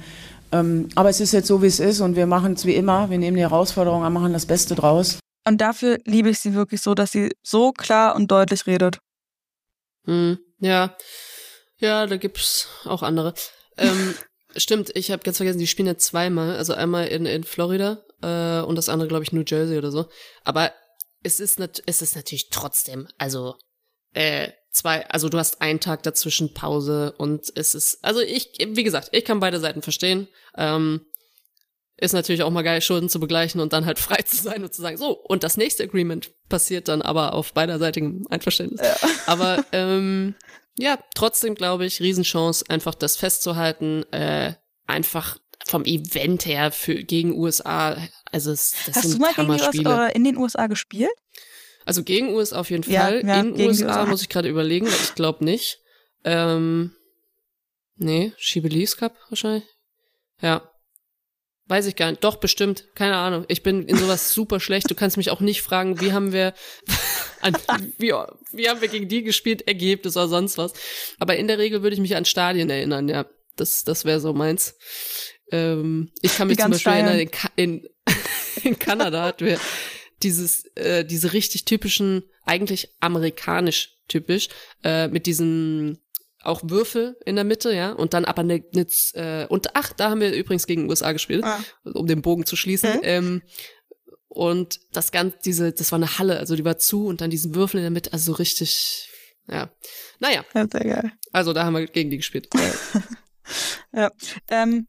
[0.60, 3.10] Ähm, aber es ist jetzt so, wie es ist und wir machen es wie immer.
[3.10, 5.20] Wir nehmen die Herausforderung an, machen das Beste draus.
[5.48, 9.00] Und dafür liebe ich sie wirklich so, dass sie so klar und deutlich redet.
[10.06, 10.96] Hm, ja.
[11.78, 13.34] Ja, da gibt's auch andere.
[13.78, 14.16] Ähm,
[14.56, 16.56] stimmt, ich habe ganz vergessen, die spielen ja zweimal.
[16.56, 20.06] Also einmal in, in Florida äh, und das andere, glaube ich, New Jersey oder so.
[20.44, 20.72] Aber
[21.22, 23.56] es ist, es ist natürlich trotzdem, also
[24.14, 28.84] äh, zwei, also du hast einen Tag dazwischen Pause und es ist, also ich, wie
[28.84, 30.28] gesagt, ich kann beide Seiten verstehen.
[30.58, 31.06] Ähm,
[31.98, 34.74] ist natürlich auch mal geil, Schulden zu begleichen und dann halt frei zu sein und
[34.74, 38.82] zu sagen, so, und das nächste Agreement passiert dann aber auf beiderseitigem Einverständnis.
[38.82, 39.10] Ja.
[39.28, 40.36] Aber ähm,
[40.78, 44.54] ja, trotzdem glaube ich, Riesenchance, einfach das festzuhalten, äh,
[44.86, 47.98] einfach vom Event her für gegen USA.
[48.32, 49.34] Also es, das Hast sind du mal
[49.72, 51.10] gegen US, in den USA gespielt?
[51.86, 53.24] Also gegen USA auf jeden Fall.
[53.26, 55.80] Ja, In USA, USA muss ich gerade überlegen, ich glaube nicht.
[56.24, 56.96] Ähm,
[57.96, 59.64] nee, She Believes Cup wahrscheinlich.
[60.42, 60.70] Ja.
[61.68, 62.24] Weiß ich gar nicht.
[62.24, 62.86] Doch, bestimmt.
[62.96, 63.46] Keine Ahnung.
[63.48, 64.90] Ich bin in sowas super schlecht.
[64.90, 66.54] Du kannst mich auch nicht fragen, wie haben wir,
[67.42, 67.56] an,
[67.98, 68.14] wie,
[68.52, 70.74] wie haben wir gegen die gespielt, Ergebnis oder sonst was.
[71.20, 73.26] Aber in der Regel würde ich mich an Stadien erinnern, ja.
[73.56, 74.76] Das, das wäre so meins.
[75.52, 77.90] Ähm, ich kann mich zum Beispiel erinnern, in, in,
[78.64, 79.60] in Kanada hatten wir
[80.24, 84.50] dieses, äh, diese richtig typischen, eigentlich amerikanisch typisch,
[84.84, 86.00] äh, mit diesen
[86.46, 90.12] auch Würfel in der Mitte, ja, und dann aber eine, eine äh, und ach, da
[90.12, 91.60] haben wir übrigens gegen USA gespielt, ah.
[91.84, 92.98] um den Bogen zu schließen.
[92.98, 93.02] Mhm.
[93.04, 93.42] Ähm,
[94.28, 97.56] und das ganze, diese, das war eine Halle, also die war zu und dann diesen
[97.56, 99.10] Würfel in der Mitte, also so richtig,
[99.48, 99.72] ja.
[100.20, 100.46] Naja.
[100.54, 101.12] Ja, sehr geil.
[101.32, 102.50] Also da haben wir gegen die gespielt.
[103.94, 104.12] ja.
[104.50, 104.88] Ähm,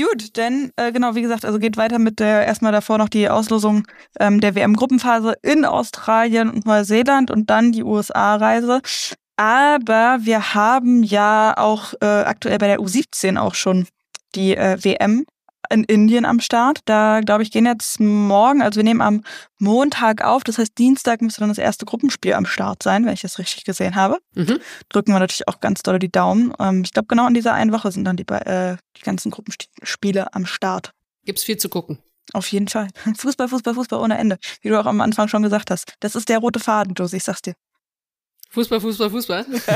[0.00, 3.28] Gut, denn äh, genau, wie gesagt, also geht weiter mit der erstmal davor noch die
[3.28, 3.86] Auslosung
[4.18, 8.80] ähm, der WM-Gruppenphase in Australien und Neuseeland und dann die USA-Reise.
[9.36, 13.86] Aber wir haben ja auch äh, aktuell bei der U17 auch schon
[14.34, 15.26] die äh, WM
[15.68, 16.80] in Indien am Start.
[16.84, 19.22] Da, glaube ich, gehen jetzt morgen, also wir nehmen am
[19.58, 23.22] Montag auf, das heißt Dienstag müsste dann das erste Gruppenspiel am Start sein, wenn ich
[23.22, 24.18] das richtig gesehen habe.
[24.34, 24.58] Mhm.
[24.88, 26.52] Drücken wir natürlich auch ganz doll die Daumen.
[26.58, 30.34] Ähm, ich glaube, genau in dieser einen Woche sind dann die, äh, die ganzen Gruppenspiele
[30.34, 30.92] am Start.
[31.24, 31.98] Gibt's viel zu gucken.
[32.32, 32.88] Auf jeden Fall.
[33.16, 34.38] Fußball, Fußball, Fußball ohne Ende.
[34.62, 35.92] Wie du auch am Anfang schon gesagt hast.
[36.00, 37.54] Das ist der rote Faden, Josie, ich sag's dir.
[38.50, 39.46] Fußball, Fußball, Fußball.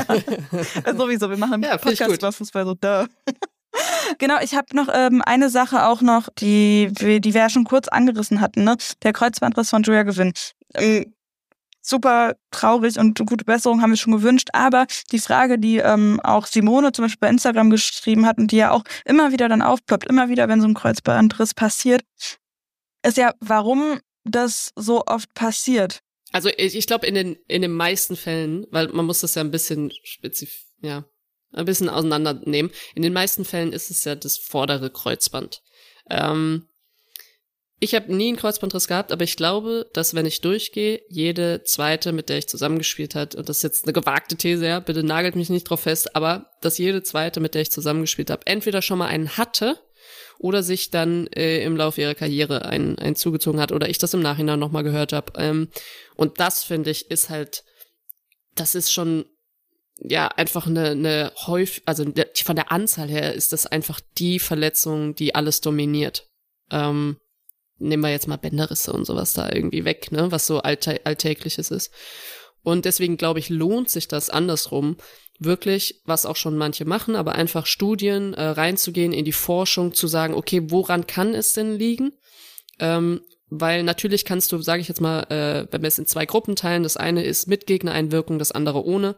[0.85, 0.93] Ja.
[0.97, 3.07] Sowieso, wir machen ja, Podcast über Fußball so da.
[4.19, 7.87] Genau, ich habe noch ähm, eine Sache auch noch, die, die wir ja schon kurz
[7.87, 8.77] angerissen hatten, ne?
[9.03, 10.33] Der Kreuzbandriss von Julia Gewinn.
[10.75, 11.13] Ähm,
[11.85, 14.49] super traurig und gute Besserung haben wir schon gewünscht.
[14.53, 18.57] Aber die Frage, die ähm, auch Simone zum Beispiel bei Instagram geschrieben hat und die
[18.57, 22.01] ja auch immer wieder dann aufploppt, immer wieder, wenn so ein Kreuzbandriss passiert,
[23.05, 25.99] ist ja, warum das so oft passiert.
[26.31, 29.41] Also ich, ich glaube in den in den meisten Fällen, weil man muss das ja
[29.41, 31.05] ein bisschen spezif ja
[31.55, 32.71] ein bisschen auseinandernehmen.
[32.93, 35.61] In den meisten Fällen ist es ja das vordere Kreuzband.
[36.09, 36.67] Ähm,
[37.79, 42.13] ich habe nie einen Kreuzbandriss gehabt, aber ich glaube, dass wenn ich durchgehe, jede zweite,
[42.13, 45.35] mit der ich zusammengespielt hat, und das ist jetzt eine gewagte These, ja, bitte nagelt
[45.35, 48.97] mich nicht drauf fest, aber dass jede zweite, mit der ich zusammengespielt habe, entweder schon
[48.97, 49.77] mal einen hatte
[50.39, 54.13] oder sich dann äh, im Laufe ihrer Karriere einen, einen zugezogen hat oder ich das
[54.13, 55.33] im Nachhinein nochmal gehört habe.
[55.37, 55.69] Ähm,
[56.15, 57.65] und das finde ich ist halt,
[58.55, 59.25] das ist schon
[59.99, 62.05] ja einfach eine, eine häufig, also
[62.43, 66.29] von der Anzahl her ist das einfach die Verletzung, die alles dominiert.
[66.71, 67.17] Ähm,
[67.77, 71.91] nehmen wir jetzt mal Bänderrisse und sowas da irgendwie weg, ne, was so alltägliches ist.
[72.63, 74.97] Und deswegen glaube ich, lohnt sich das andersrum,
[75.39, 80.07] wirklich, was auch schon manche machen, aber einfach Studien äh, reinzugehen, in die Forschung, zu
[80.07, 82.13] sagen, okay, woran kann es denn liegen?
[82.79, 86.25] Ähm, weil natürlich kannst du, sage ich jetzt mal, äh, wenn wir es in zwei
[86.25, 89.15] Gruppen teilen, das eine ist mit Gegnereinwirkung, das andere ohne,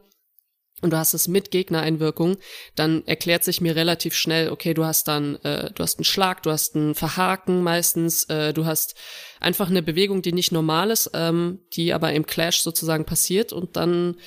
[0.82, 2.38] und du hast es mit Gegnereinwirkung,
[2.76, 6.44] dann erklärt sich mir relativ schnell, okay, du hast dann, äh, du hast einen Schlag,
[6.44, 8.96] du hast ein Verhaken meistens, äh, du hast
[9.40, 13.76] einfach eine Bewegung, die nicht normal ist, ähm, die aber im Clash sozusagen passiert und
[13.76, 14.18] dann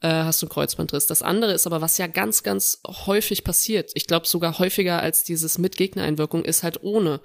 [0.00, 1.06] äh, hast du einen Kreuzbandriss.
[1.06, 5.24] Das andere ist aber, was ja ganz, ganz häufig passiert, ich glaube sogar häufiger als
[5.24, 7.20] dieses mit Gegnereinwirkung, ist halt ohne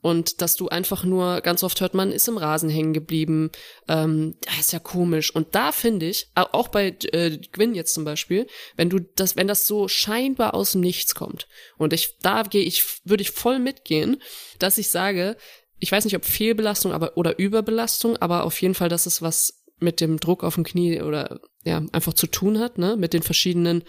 [0.00, 3.50] und dass du einfach nur, ganz oft hört man, ist im Rasen hängen geblieben,
[3.88, 5.34] ähm, das ist ja komisch.
[5.34, 8.46] Und da finde ich, auch bei äh, Gwyn jetzt zum Beispiel,
[8.76, 12.62] wenn du das, wenn das so scheinbar aus dem Nichts kommt, und ich, da gehe
[12.62, 14.22] ich, würde ich voll mitgehen,
[14.58, 15.36] dass ich sage,
[15.80, 19.64] ich weiß nicht, ob Fehlbelastung aber, oder Überbelastung, aber auf jeden Fall, dass es was
[19.80, 23.22] mit dem Druck auf dem Knie oder ja, einfach zu tun hat, ne, mit den
[23.22, 23.84] verschiedenen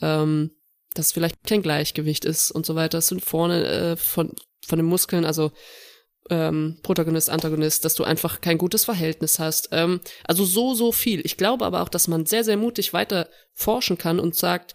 [0.00, 0.50] ähm,
[0.94, 2.98] dass vielleicht kein Gleichgewicht ist und so weiter.
[2.98, 4.32] Das sind vorne äh, von
[4.70, 5.52] von den Muskeln, also
[6.30, 9.68] ähm, Protagonist, Antagonist, dass du einfach kein gutes Verhältnis hast.
[9.72, 11.20] Ähm, also so, so viel.
[11.24, 14.74] Ich glaube aber auch, dass man sehr, sehr mutig weiter forschen kann und sagt,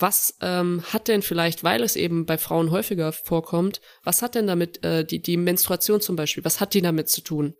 [0.00, 4.46] was ähm, hat denn vielleicht, weil es eben bei Frauen häufiger vorkommt, was hat denn
[4.46, 7.54] damit äh, die, die Menstruation zum Beispiel, was hat die damit zu tun?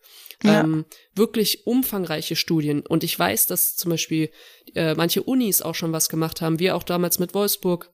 [0.45, 0.61] Ja.
[0.61, 2.87] Ähm, wirklich umfangreiche Studien.
[2.87, 4.31] Und ich weiß, dass zum Beispiel
[4.75, 7.91] äh, manche Unis auch schon was gemacht haben, wir auch damals mit Wolfsburg,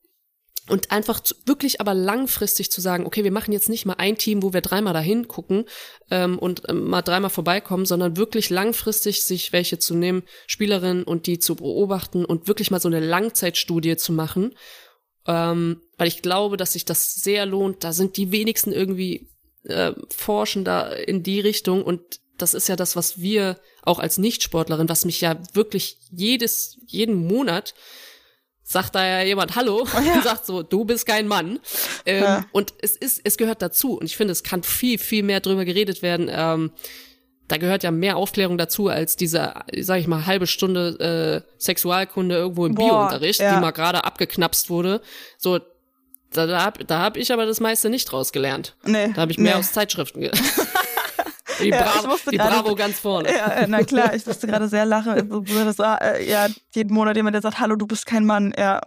[0.69, 4.17] und einfach zu, wirklich aber langfristig zu sagen, okay, wir machen jetzt nicht mal ein
[4.17, 5.67] Team, wo wir dreimal dahin gucken
[6.11, 11.27] ähm, und ähm, mal dreimal vorbeikommen, sondern wirklich langfristig sich welche zu nehmen, Spielerinnen und
[11.27, 14.55] die zu beobachten und wirklich mal so eine Langzeitstudie zu machen,
[15.27, 17.85] ähm, weil ich glaube, dass sich das sehr lohnt.
[17.85, 19.29] Da sind die wenigsten irgendwie
[19.65, 22.01] äh, forschen da in die Richtung und
[22.39, 27.27] das ist ja das, was wir auch als Nichtsportlerin, was mich ja wirklich jedes jeden
[27.27, 27.75] Monat
[28.65, 30.15] sagt da ja jemand Hallo oh ja.
[30.15, 31.61] und sagt so, du bist kein Mann.
[32.07, 32.47] Ähm, ja.
[32.51, 33.99] Und es ist, es gehört dazu.
[33.99, 36.29] Und ich finde, es kann viel, viel mehr drüber geredet werden.
[36.33, 36.73] Ähm,
[37.47, 42.35] da gehört ja mehr Aufklärung dazu als diese, sag ich mal, halbe Stunde äh, Sexualkunde
[42.35, 43.55] irgendwo im Biounterricht, ja.
[43.55, 45.03] die mal gerade abgeknapst wurde.
[45.37, 45.61] So,
[46.33, 48.77] da, da hab, da hab ich aber das meiste nicht draus gelernt.
[48.85, 49.61] Nee, da habe ich mehr nee.
[49.61, 50.23] aus Zeitschriften
[51.61, 53.29] Die, ja, Bravo, die grade, Bravo ganz vorne.
[53.33, 55.45] Ja, na klar, ich musste gerade sehr lachen.
[55.47, 58.55] Das war, äh, ja, jeden Monat jemand, der sagt, hallo, du bist kein Mann.
[58.57, 58.81] Ja.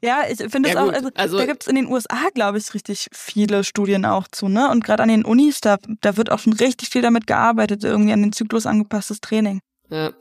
[0.00, 2.58] Ja, ich finde es ja, auch, also, also, da gibt es in den USA, glaube
[2.58, 4.70] ich, richtig viele Studien auch zu, ne?
[4.70, 8.12] Und gerade an den Unis, da, da wird auch schon richtig viel damit gearbeitet, irgendwie
[8.12, 9.60] an den Zyklus angepasstes Training.
[9.90, 10.12] Ja.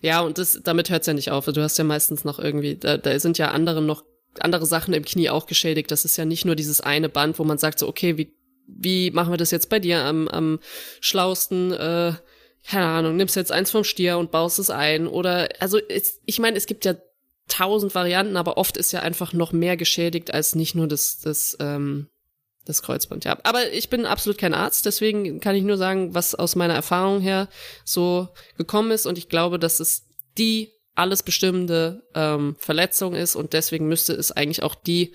[0.00, 1.44] Ja, und das, damit hört es ja nicht auf.
[1.44, 4.04] Du hast ja meistens noch irgendwie, da, da sind ja andere noch
[4.40, 5.90] andere Sachen im Knie auch geschädigt.
[5.90, 8.34] Das ist ja nicht nur dieses eine Band, wo man sagt so, okay, wie
[8.66, 10.60] wie machen wir das jetzt bei dir am, am
[11.00, 11.72] schlausten?
[11.72, 12.12] Äh,
[12.68, 16.38] keine Ahnung, nimmst jetzt eins vom Stier und baust es ein oder also es, ich
[16.38, 16.94] meine, es gibt ja
[17.48, 21.56] tausend Varianten, aber oft ist ja einfach noch mehr geschädigt als nicht nur das das
[21.60, 22.08] ähm,
[22.64, 23.24] das Kreuzband.
[23.24, 26.74] Ja, aber ich bin absolut kein Arzt, deswegen kann ich nur sagen, was aus meiner
[26.74, 27.48] Erfahrung her
[27.84, 30.06] so gekommen ist und ich glaube, dass es
[30.38, 35.14] die alles bestimmende ähm, Verletzung ist und deswegen müsste es eigentlich auch die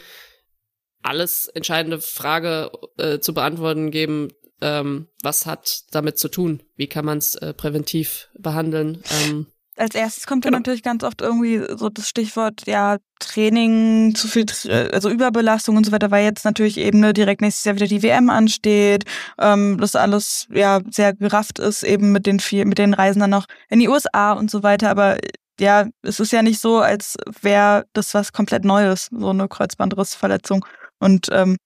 [1.04, 4.30] alles entscheidende Frage äh, zu beantworten geben,
[4.62, 6.64] ähm, was hat damit zu tun?
[6.76, 9.04] Wie kann man es äh, präventiv behandeln?
[9.24, 10.56] Ähm, als erstes kommt genau.
[10.56, 14.46] ja natürlich ganz oft irgendwie so das Stichwort, ja, Training, zu viel,
[14.92, 18.02] also Überbelastung und so weiter, weil jetzt natürlich eben ne, direkt nächstes Jahr wieder die
[18.02, 19.06] WM ansteht,
[19.38, 23.30] ähm, das alles ja sehr gerafft ist, eben mit den viel, mit den Reisen dann
[23.30, 24.90] noch in die USA und so weiter.
[24.90, 25.18] Aber
[25.60, 30.66] ja, es ist ja nicht so, als wäre das was komplett Neues, so eine Kreuzbandrissverletzung.
[31.00, 31.58] Und ähm,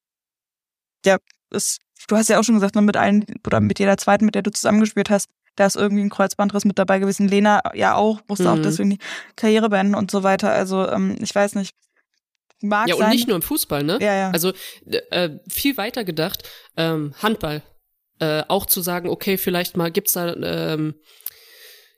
[1.06, 1.18] ja,
[1.52, 1.78] es,
[2.08, 4.42] du hast ja auch schon gesagt, ne, mit allen oder mit jeder zweiten, mit der
[4.42, 7.28] du zusammengespielt hast, da ist irgendwie ein Kreuzbandriss mit dabei gewesen.
[7.28, 8.50] Lena ja auch, musste mhm.
[8.50, 9.00] auch deswegen die
[9.36, 10.52] Karriere beenden und so weiter.
[10.52, 11.76] Also ähm, ich weiß nicht.
[12.64, 13.98] Mag ja, und nicht nur im Fußball, ne?
[14.00, 14.30] Ja, ja.
[14.30, 14.54] Also
[14.86, 17.64] äh, viel weiter gedacht, ähm, Handball.
[18.20, 20.94] Äh, auch zu sagen, okay, vielleicht mal gibt's da ähm,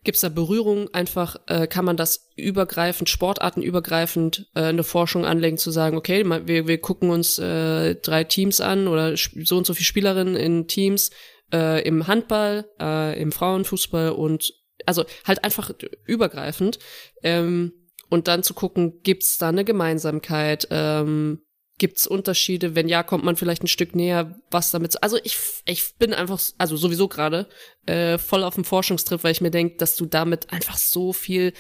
[0.04, 0.94] Gibt es da Berührung?
[0.94, 6.68] Einfach äh, kann man das übergreifend, sportartenübergreifend äh, eine Forschung anlegen, zu sagen, okay, wir,
[6.68, 11.12] wir gucken uns äh, drei Teams an oder so und so viele Spielerinnen in Teams
[11.54, 14.54] äh, im Handball, äh, im Frauenfußball und
[14.86, 15.72] also halt einfach
[16.06, 16.80] übergreifend.
[17.22, 17.74] Ähm,
[18.10, 20.68] und dann zu gucken, gibt's da eine Gemeinsamkeit?
[20.70, 21.42] Ähm,
[21.80, 22.76] Gibt's Unterschiede?
[22.76, 25.02] Wenn ja, kommt man vielleicht ein Stück näher, was damit.
[25.02, 27.50] Also ich, ich bin einfach, also sowieso gerade
[27.86, 31.54] äh, voll auf dem Forschungstrip, weil ich mir denke, dass du damit einfach so viel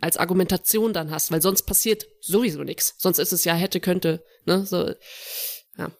[0.00, 2.94] als Argumentation dann hast, weil sonst passiert sowieso nichts.
[2.98, 4.66] Sonst ist es ja hätte, könnte, ne?
[4.66, 4.94] So, ja.
[5.78, 5.90] ja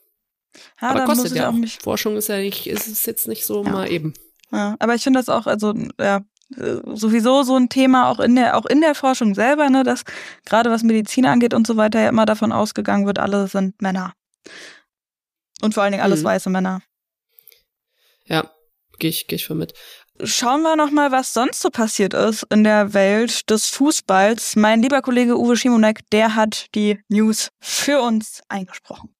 [0.81, 1.53] aber kostet ja auch.
[1.53, 1.83] Nicht.
[1.83, 3.71] Forschung ist ja nicht, ist es jetzt nicht so ja.
[3.71, 4.15] mal eben.
[4.51, 8.57] Ja, aber ich finde das auch, also ja, sowieso so ein Thema auch in der
[8.57, 10.05] auch in der Forschung selber, ne, dass
[10.45, 14.15] gerade was Medizin angeht und so weiter ja immer davon ausgegangen wird, alle sind Männer.
[15.63, 16.27] Und vor allen Dingen alles mhm.
[16.27, 16.83] weiße Männer.
[18.27, 18.51] Ja,
[18.99, 19.75] gehe ich gehe ich voll mit.
[20.23, 24.55] Schauen wir noch mal, was sonst so passiert ist in der Welt des Fußballs.
[24.55, 29.13] Mein lieber Kollege Uwe Schimonek, der hat die News für uns eingesprochen.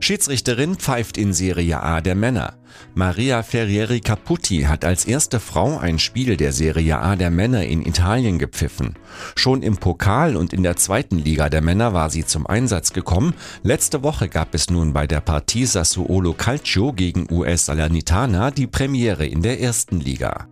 [0.00, 2.54] Schiedsrichterin pfeift in Serie A der Männer.
[2.94, 7.84] Maria Ferrieri Caputi hat als erste Frau ein Spiel der Serie A der Männer in
[7.84, 8.94] Italien gepfiffen.
[9.34, 13.34] Schon im Pokal und in der zweiten Liga der Männer war sie zum Einsatz gekommen.
[13.62, 19.26] Letzte Woche gab es nun bei der Partie Sassuolo Calcio gegen US Salernitana die Premiere
[19.26, 20.46] in der ersten Liga.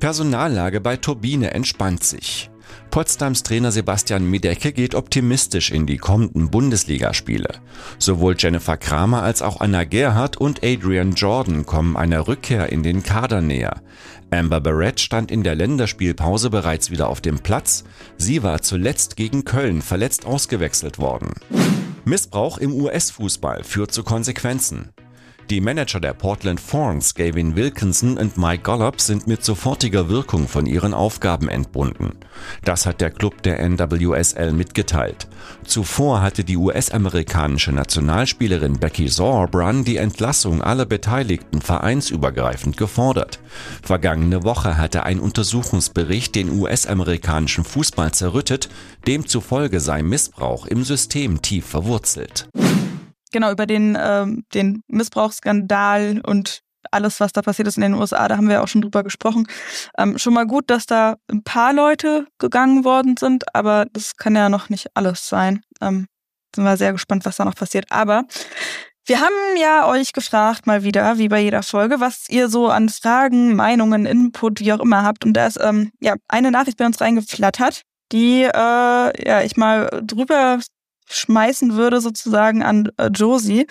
[0.00, 2.50] Personallage bei Turbine entspannt sich.
[2.94, 7.48] Potsdams Trainer Sebastian Miedecke geht optimistisch in die kommenden Bundesligaspiele.
[7.98, 13.02] Sowohl Jennifer Kramer als auch Anna Gerhardt und Adrian Jordan kommen einer Rückkehr in den
[13.02, 13.82] Kader näher.
[14.30, 17.82] Amber Barrett stand in der Länderspielpause bereits wieder auf dem Platz.
[18.16, 21.32] Sie war zuletzt gegen Köln verletzt ausgewechselt worden.
[22.04, 24.90] Missbrauch im US-Fußball führt zu Konsequenzen.
[25.50, 30.64] Die Manager der Portland Thorns, Gavin Wilkinson und Mike Gollop, sind mit sofortiger Wirkung von
[30.64, 32.12] ihren Aufgaben entbunden.
[32.64, 35.28] Das hat der Club der NWSL mitgeteilt.
[35.64, 43.38] Zuvor hatte die US-amerikanische Nationalspielerin Becky Zorbrun die Entlassung aller Beteiligten vereinsübergreifend gefordert.
[43.82, 48.70] Vergangene Woche hatte ein Untersuchungsbericht den US-amerikanischen Fußball zerrüttet,
[49.06, 52.48] demzufolge sei Missbrauch im System tief verwurzelt
[53.34, 56.60] genau, über den, ähm, den Missbrauchsskandal und
[56.90, 59.46] alles, was da passiert ist in den USA, da haben wir auch schon drüber gesprochen.
[59.98, 64.36] Ähm, schon mal gut, dass da ein paar Leute gegangen worden sind, aber das kann
[64.36, 65.62] ja noch nicht alles sein.
[65.80, 66.06] Ähm,
[66.54, 67.86] sind wir sehr gespannt, was da noch passiert.
[67.90, 68.24] Aber
[69.06, 72.88] wir haben ja euch gefragt, mal wieder, wie bei jeder Folge, was ihr so an
[72.88, 75.24] Fragen, Meinungen, Input, wie auch immer habt.
[75.24, 77.82] Und da ist ähm, ja eine Nachricht bei uns reingeflattert,
[78.12, 78.48] die äh,
[79.28, 80.60] ja ich mal drüber
[81.08, 83.66] schmeißen würde sozusagen an äh, Josie.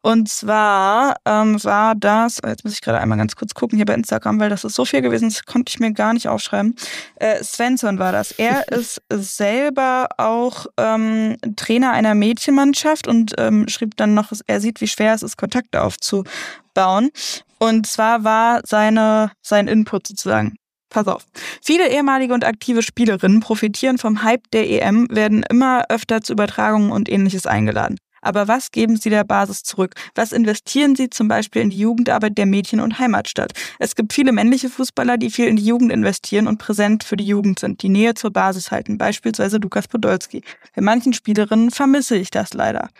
[0.00, 3.94] Und zwar ähm, war das, jetzt muss ich gerade einmal ganz kurz gucken hier bei
[3.94, 6.74] Instagram, weil das ist so viel gewesen, das konnte ich mir gar nicht aufschreiben.
[7.16, 8.32] Äh, Svensson war das.
[8.32, 14.80] Er ist selber auch ähm, Trainer einer Mädchenmannschaft und ähm, schrieb dann noch, er sieht,
[14.80, 17.10] wie schwer es ist, Kontakte aufzubauen.
[17.58, 20.56] Und zwar war seine, sein Input sozusagen.
[20.90, 21.26] Pass auf.
[21.62, 26.92] Viele ehemalige und aktive Spielerinnen profitieren vom Hype der EM, werden immer öfter zu Übertragungen
[26.92, 27.98] und ähnliches eingeladen.
[28.20, 29.94] Aber was geben sie der Basis zurück?
[30.14, 33.52] Was investieren sie zum Beispiel in die Jugendarbeit der Mädchen- und Heimatstadt?
[33.78, 37.26] Es gibt viele männliche Fußballer, die viel in die Jugend investieren und präsent für die
[37.26, 40.42] Jugend sind, die Nähe zur Basis halten, beispielsweise Lukas Podolski.
[40.74, 42.90] Bei manchen Spielerinnen vermisse ich das leider.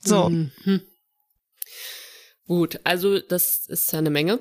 [0.00, 0.28] So.
[0.28, 0.82] Mhm.
[2.46, 4.40] Gut, also das ist ja eine Menge.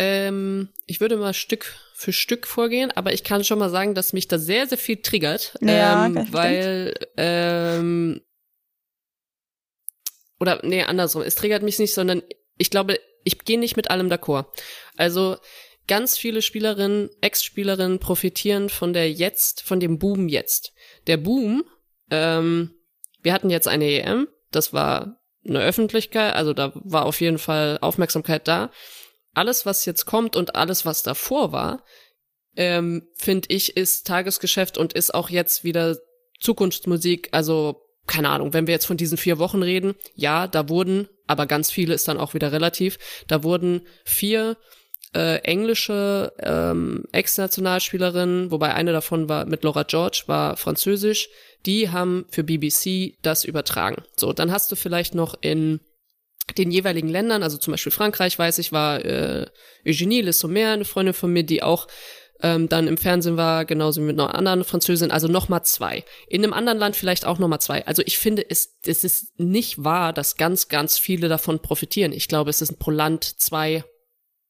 [0.00, 4.12] Ähm, ich würde mal Stück für Stück vorgehen, aber ich kann schon mal sagen, dass
[4.12, 5.58] mich da sehr, sehr viel triggert.
[5.60, 8.20] Ja, ähm, weil, ähm,
[10.38, 11.22] oder nee, andersrum.
[11.22, 12.22] Es triggert mich nicht, sondern
[12.58, 14.46] ich glaube, ich gehe nicht mit allem d'accord.
[14.96, 15.36] Also
[15.88, 20.72] ganz viele Spielerinnen, Ex-Spielerinnen profitieren von der jetzt, von dem Boom jetzt.
[21.08, 21.64] Der Boom,
[22.12, 22.72] ähm,
[23.20, 27.78] wir hatten jetzt eine EM, das war eine Öffentlichkeit, also da war auf jeden Fall
[27.80, 28.70] Aufmerksamkeit da.
[29.38, 31.84] Alles, was jetzt kommt und alles, was davor war,
[32.56, 35.96] ähm, finde ich, ist Tagesgeschäft und ist auch jetzt wieder
[36.40, 37.28] Zukunftsmusik.
[37.30, 41.46] Also, keine Ahnung, wenn wir jetzt von diesen vier Wochen reden, ja, da wurden, aber
[41.46, 44.56] ganz viele ist dann auch wieder relativ, da wurden vier
[45.14, 51.28] äh, englische ähm, Ex-Nationalspielerinnen, wobei eine davon war mit Laura George, war französisch,
[51.64, 54.02] die haben für BBC das übertragen.
[54.16, 55.78] So, dann hast du vielleicht noch in
[56.56, 59.46] den jeweiligen Ländern, also zum Beispiel Frankreich, weiß ich, war äh,
[59.86, 61.86] Eugenie Le Sommer, eine Freundin von mir, die auch
[62.40, 66.04] ähm, dann im Fernsehen war, genauso wie mit einer anderen Französin, also nochmal zwei.
[66.28, 67.86] In einem anderen Land vielleicht auch nochmal zwei.
[67.86, 72.12] Also ich finde, es, es ist nicht wahr, dass ganz, ganz viele davon profitieren.
[72.12, 73.84] Ich glaube, es ist pro Land zwei,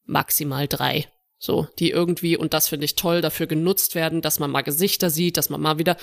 [0.05, 1.07] maximal drei.
[1.41, 5.09] So, die irgendwie, und das finde ich toll, dafür genutzt werden, dass man mal Gesichter
[5.09, 5.95] sieht, dass man mal wieder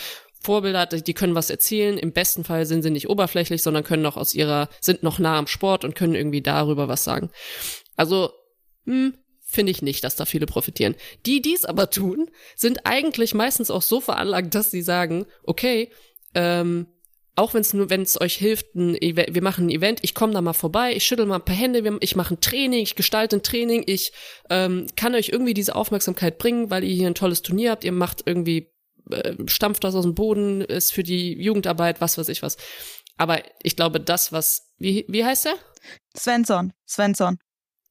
[0.47, 1.99] Vorbilder die können was erzählen.
[1.99, 5.39] Im besten Fall sind sie nicht oberflächlich, sondern können noch aus ihrer, sind noch nah
[5.39, 7.31] am Sport und können irgendwie darüber was sagen.
[7.97, 8.31] Also,
[8.85, 10.95] hm, finde ich nicht, dass da viele profitieren.
[11.25, 15.91] Die, die es aber tun, sind eigentlich meistens auch so veranlagt, dass sie sagen, okay,
[16.35, 16.87] ähm,
[17.37, 20.33] auch wenn es nur, wenn es euch hilft, ein wir machen ein Event, ich komme
[20.33, 23.37] da mal vorbei, ich schüttel mal ein paar Hände, ich mache ein Training, ich gestalte
[23.37, 24.13] ein Training, ich
[24.49, 27.93] ähm, kann euch irgendwie diese Aufmerksamkeit bringen, weil ihr hier ein tolles Turnier habt, ihr
[27.93, 28.73] macht irgendwie,
[29.11, 32.57] äh, stampft das aus dem Boden, ist für die Jugendarbeit, was weiß ich was.
[33.17, 35.55] Aber ich glaube, das, was, wie, wie heißt er?
[36.17, 37.39] Svensson, Svensson.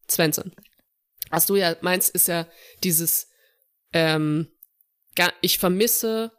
[0.10, 0.52] Svensson
[1.30, 2.48] was du ja meinst, ist ja
[2.84, 3.30] dieses,
[3.94, 4.48] ähm,
[5.42, 6.32] ich vermisse,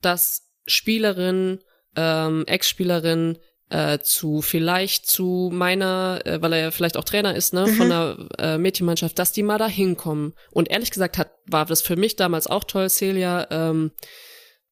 [0.00, 1.62] dass Spielerinnen,
[1.96, 3.38] ähm, Ex-Spielerinnen
[3.74, 7.74] äh, zu vielleicht zu meiner, äh, weil er ja vielleicht auch Trainer ist, ne, mhm.
[7.74, 10.34] von der äh, Mädchenmannschaft, dass die mal da hinkommen.
[10.52, 13.90] Und ehrlich gesagt hat, war das für mich damals auch toll, Celia, ähm,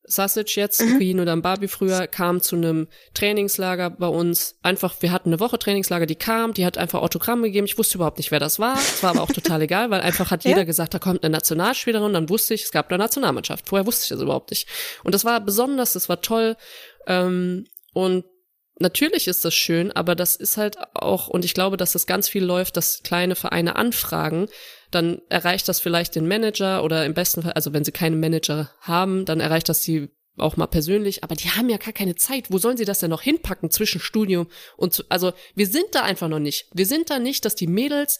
[0.04, 0.98] Sausage jetzt, mhm.
[0.98, 4.56] Queen oder Barbie früher, kam zu einem Trainingslager bei uns.
[4.62, 7.66] Einfach, wir hatten eine Woche Trainingslager, die kam, die hat einfach Autogramm gegeben.
[7.66, 8.76] Ich wusste überhaupt nicht, wer das war.
[8.76, 10.64] Es war aber auch total egal, weil einfach hat jeder ja?
[10.64, 12.12] gesagt, da kommt eine Nationalspielerin.
[12.12, 13.68] Dann wusste ich, es gab eine Nationalmannschaft.
[13.68, 14.68] Vorher wusste ich das überhaupt nicht.
[15.02, 16.56] Und das war besonders, das war toll.
[17.06, 18.24] Ähm, und
[18.78, 22.28] natürlich ist das schön, aber das ist halt auch, und ich glaube, dass das ganz
[22.28, 24.48] viel läuft, dass kleine Vereine anfragen,
[24.90, 28.70] dann erreicht das vielleicht den Manager oder im besten Fall, also wenn sie keinen Manager
[28.80, 32.50] haben, dann erreicht das die auch mal persönlich, aber die haben ja gar keine Zeit.
[32.50, 36.02] Wo sollen sie das denn noch hinpacken zwischen Studium und zu, also wir sind da
[36.02, 36.68] einfach noch nicht.
[36.72, 38.18] Wir sind da nicht, dass die Mädels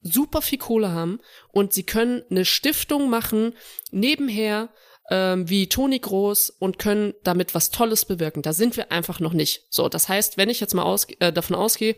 [0.00, 1.20] super viel Kohle haben
[1.50, 3.54] und sie können eine Stiftung machen
[3.90, 4.70] nebenher
[5.10, 8.42] ähm, wie Toni Groß und können damit was Tolles bewirken.
[8.42, 9.66] Da sind wir einfach noch nicht.
[9.70, 11.96] So, das heißt, wenn ich jetzt mal aus, äh, davon ausgehe,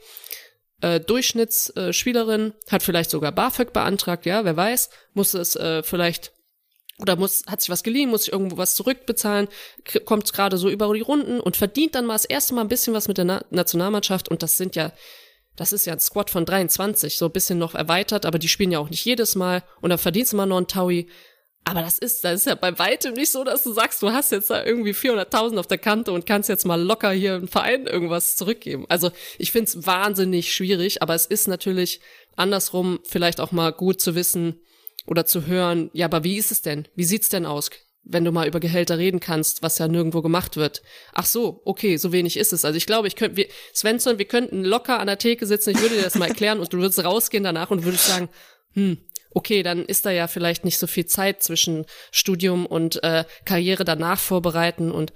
[0.80, 6.32] äh, Durchschnittsspielerin hat vielleicht sogar BAföG beantragt, ja, wer weiß, muss es äh, vielleicht
[6.98, 9.48] oder muss hat sich was geliehen, muss sich irgendwo was zurückbezahlen,
[10.06, 12.94] kommt gerade so über die Runden und verdient dann mal das erste Mal ein bisschen
[12.94, 14.92] was mit der Na Nationalmannschaft und das sind ja
[15.56, 18.72] das ist ja ein Squad von 23, so ein bisschen noch erweitert, aber die spielen
[18.72, 21.08] ja auch nicht jedes Mal und dann verdienst du mal noch einen Taui
[21.68, 24.30] aber das ist, das ist ja bei weitem nicht so, dass du sagst, du hast
[24.30, 27.88] jetzt da irgendwie 400.000 auf der Kante und kannst jetzt mal locker hier im Verein
[27.88, 28.86] irgendwas zurückgeben.
[28.88, 32.00] Also ich finde es wahnsinnig schwierig, aber es ist natürlich
[32.36, 34.60] andersrum vielleicht auch mal gut zu wissen
[35.08, 36.86] oder zu hören, ja, aber wie ist es denn?
[36.94, 37.70] Wie sieht's denn aus?
[38.04, 40.82] Wenn du mal über Gehälter reden kannst, was ja nirgendwo gemacht wird.
[41.14, 42.64] Ach so, okay, so wenig ist es.
[42.64, 45.80] Also ich glaube, ich könnte, wir, Svensson, wir könnten locker an der Theke sitzen, ich
[45.80, 48.28] würde dir das mal erklären und du würdest rausgehen danach und würdest sagen,
[48.74, 48.98] hm,
[49.36, 53.84] okay, dann ist da ja vielleicht nicht so viel Zeit zwischen Studium und äh, Karriere
[53.84, 55.12] danach vorbereiten und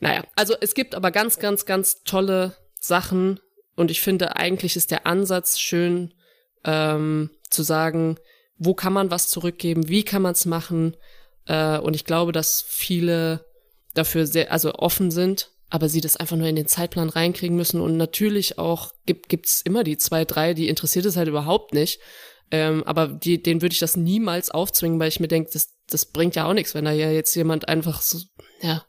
[0.00, 3.40] naja, also es gibt aber ganz, ganz, ganz tolle Sachen
[3.74, 6.12] und ich finde eigentlich ist der Ansatz schön
[6.64, 8.18] ähm, zu sagen,
[8.58, 10.94] wo kann man was zurückgeben, wie kann man es machen
[11.46, 13.46] äh, und ich glaube, dass viele
[13.94, 17.80] dafür sehr, also offen sind, aber sie das einfach nur in den Zeitplan reinkriegen müssen
[17.80, 21.98] und natürlich auch gibt gibt's immer die zwei, drei, die interessiert es halt überhaupt nicht
[22.54, 26.06] ähm, aber die, den würde ich das niemals aufzwingen, weil ich mir denke, das, das
[26.06, 28.18] bringt ja auch nichts, wenn da ja jetzt jemand einfach so,
[28.60, 28.84] ja,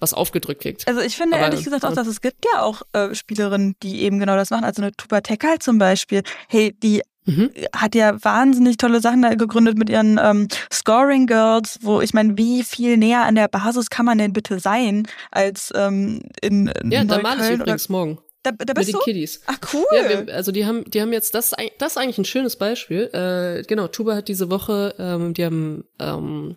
[0.00, 0.88] was aufgedrückt kriegt.
[0.88, 4.02] Also ich finde Aber, ehrlich gesagt auch, dass es gibt ja auch äh, Spielerinnen, die
[4.02, 4.64] eben genau das machen.
[4.64, 6.22] Also eine Tuba Tekal zum Beispiel.
[6.48, 7.52] Hey, die Mhm.
[7.72, 12.36] hat ja wahnsinnig tolle Sachen da gegründet mit ihren ähm, Scoring Girls, wo ich meine,
[12.36, 16.90] wie viel näher an der Basis kann man denn bitte sein als ähm, in, in
[16.90, 18.18] Ja, da male ich übrigens morgen.
[18.42, 18.98] Da, da bist mit du?
[18.98, 19.40] den Kiddies.
[19.46, 19.84] Ach cool.
[19.94, 23.04] Ja, wir, also die haben, die haben jetzt das, das ist eigentlich ein schönes Beispiel.
[23.12, 26.56] Äh, genau, Tuba hat diese Woche, ähm, die haben, ähm,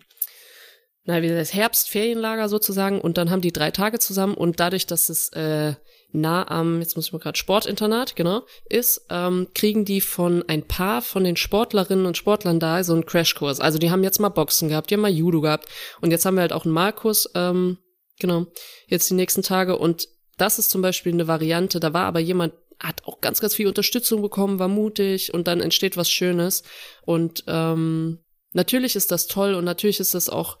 [1.04, 5.08] na wie das Herbstferienlager sozusagen und dann haben die drei Tage zusammen und dadurch, dass
[5.08, 5.74] es äh,
[6.10, 10.66] nah am, jetzt muss ich mal gerade Sportinternat, genau, ist, ähm, kriegen die von ein
[10.66, 13.60] paar von den Sportlerinnen und Sportlern da so einen Crashkurs.
[13.60, 15.68] Also die haben jetzt mal Boxen gehabt, die haben mal Judo gehabt
[16.00, 17.78] und jetzt haben wir halt auch einen Markus, ähm,
[18.18, 18.46] genau,
[18.88, 21.80] jetzt die nächsten Tage und das ist zum Beispiel eine Variante.
[21.80, 25.60] Da war aber jemand, hat auch ganz, ganz viel Unterstützung bekommen, war mutig und dann
[25.60, 26.62] entsteht was Schönes.
[27.02, 28.18] Und ähm,
[28.52, 30.58] natürlich ist das toll und natürlich ist das auch,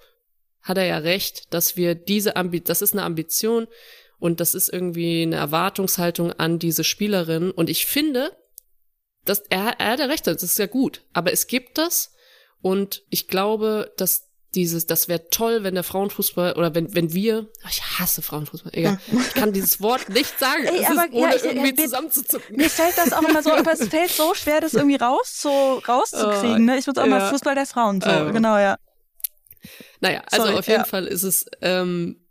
[0.62, 3.68] hat er ja recht, dass wir diese Ambi das ist eine Ambition
[4.18, 7.50] und das ist irgendwie eine Erwartungshaltung an diese Spielerin.
[7.50, 8.34] Und ich finde,
[9.24, 11.02] dass er, er hat ja recht, das ist ja gut.
[11.12, 12.14] Aber es gibt das
[12.62, 14.25] und ich glaube, dass
[14.56, 18.98] dieses, das wäre toll, wenn der Frauenfußball oder wenn, wenn wir, ich hasse Frauenfußball, egal,
[19.12, 22.56] ich kann dieses Wort nicht sagen, Ey, aber, ist, ohne ja, irgendwie ja, zusammenzuzucken.
[22.56, 25.82] Mir fällt das auch immer so, aber es fällt so schwer, das irgendwie raus, so,
[25.86, 26.78] rauszukriegen, ne?
[26.78, 27.18] Ich würde auch ja.
[27.18, 28.32] mal Fußball der Frauen, so, oh.
[28.32, 28.78] genau, ja.
[30.00, 32.25] Naja, also Sorry, auf jeden Fall ist es, ähm,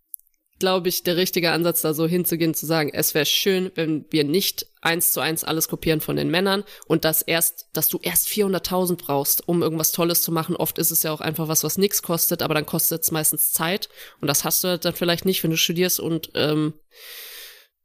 [0.59, 4.23] glaube ich, der richtige Ansatz, da so hinzugehen, zu sagen, es wäre schön, wenn wir
[4.23, 8.27] nicht eins zu eins alles kopieren von den Männern und das erst, dass du erst
[8.27, 10.55] 400.000 brauchst, um irgendwas Tolles zu machen.
[10.55, 13.51] Oft ist es ja auch einfach was, was nichts kostet, aber dann kostet es meistens
[13.51, 13.89] Zeit
[14.21, 16.73] und das hast du dann vielleicht nicht, wenn du studierst und ähm,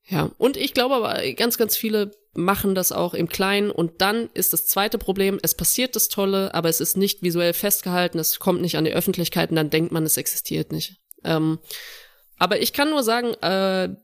[0.06, 4.28] ja, und ich glaube aber, ganz, ganz viele machen das auch im Kleinen und dann
[4.34, 8.38] ist das zweite Problem, es passiert das Tolle, aber es ist nicht visuell festgehalten, es
[8.38, 11.00] kommt nicht an die Öffentlichkeit und dann denkt man, es existiert nicht.
[11.24, 11.58] Ähm,
[12.40, 13.94] aber ich kann nur sagen, äh,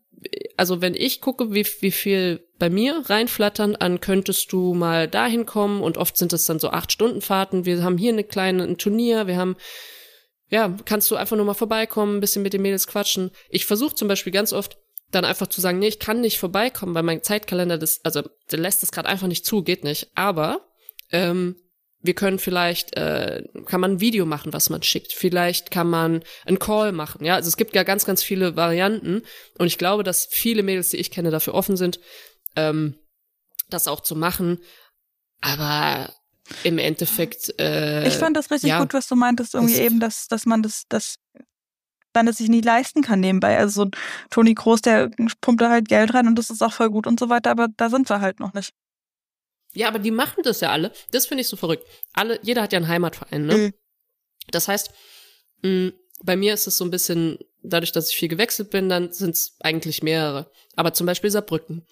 [0.57, 5.47] also wenn ich gucke, wie, wie viel bei mir reinflattern an, könntest du mal dahin
[5.47, 7.65] kommen und oft sind es dann so acht Stunden Fahrten.
[7.65, 9.57] Wir haben hier eine kleine ein Turnier, wir haben
[10.49, 13.31] ja, kannst du einfach nur mal vorbeikommen, ein bisschen mit den Mädels quatschen.
[13.49, 14.79] Ich versuche zum Beispiel ganz oft
[15.11, 18.59] dann einfach zu sagen, nee, ich kann nicht vorbeikommen, weil mein Zeitkalender das, also der
[18.59, 20.11] lässt es gerade einfach nicht zu, geht nicht.
[20.15, 20.61] Aber
[21.11, 21.57] ähm,
[22.07, 25.13] wir können vielleicht, äh, kann man ein Video machen, was man schickt.
[25.13, 27.25] Vielleicht kann man einen Call machen.
[27.25, 29.23] Ja, also es gibt ja ganz, ganz viele Varianten.
[29.59, 32.01] Und ich glaube, dass viele Mädels, die ich kenne, dafür offen sind,
[32.55, 32.95] ähm,
[33.69, 34.59] das auch zu machen.
[35.41, 36.13] Aber
[36.63, 37.59] im Endeffekt.
[37.61, 40.63] Äh, ich fand das richtig ja, gut, was du meintest, irgendwie eben, dass, dass man
[40.63, 41.17] das, das
[42.15, 43.59] man es sich nicht leisten kann nebenbei.
[43.59, 43.91] Also so
[44.31, 47.21] Toni Groß, der pumpt da halt Geld rein und das ist auch voll gut und
[47.21, 48.73] so weiter, aber da sind wir halt noch nicht.
[49.77, 50.91] Ja, aber die machen das ja alle.
[51.11, 51.87] Das finde ich so verrückt.
[52.15, 53.57] Alle, jeder hat ja einen Heimatverein, ne?
[53.57, 53.75] Mhm.
[54.51, 54.91] Das heißt,
[55.63, 58.89] mh, mm, bei mir ist es so ein bisschen, dadurch, dass ich viel gewechselt bin,
[58.89, 60.51] dann sind es eigentlich mehrere.
[60.77, 61.87] Aber zum Beispiel Saarbrücken.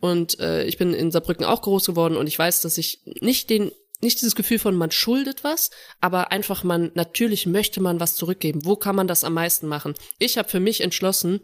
[0.00, 3.50] Und äh, ich bin in Saarbrücken auch groß geworden und ich weiß, dass ich nicht
[3.50, 5.70] den, nicht dieses Gefühl von man schuldet was,
[6.00, 8.64] aber einfach man, natürlich möchte man was zurückgeben.
[8.64, 9.94] Wo kann man das am meisten machen?
[10.18, 11.40] Ich habe für mich entschlossen,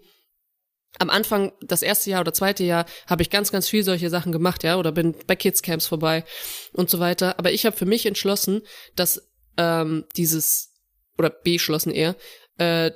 [0.99, 4.33] am Anfang, das erste Jahr oder zweite Jahr, habe ich ganz, ganz viel solche Sachen
[4.33, 6.25] gemacht, ja, oder bin bei Kidscamps vorbei
[6.73, 7.39] und so weiter.
[7.39, 8.63] Aber ich habe für mich entschlossen,
[8.97, 10.75] dass ähm, dieses,
[11.17, 12.17] oder beschlossen eher,
[12.59, 12.91] äh,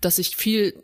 [0.00, 0.82] dass ich viel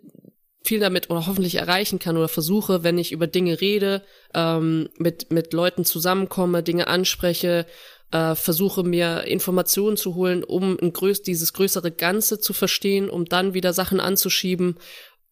[0.64, 4.02] viel damit oder hoffentlich erreichen kann oder versuche, wenn ich über Dinge rede,
[4.34, 7.64] ähm, mit, mit Leuten zusammenkomme, Dinge anspreche,
[8.10, 13.24] äh, versuche mir Informationen zu holen, um ein größ dieses größere Ganze zu verstehen, um
[13.24, 14.76] dann wieder Sachen anzuschieben.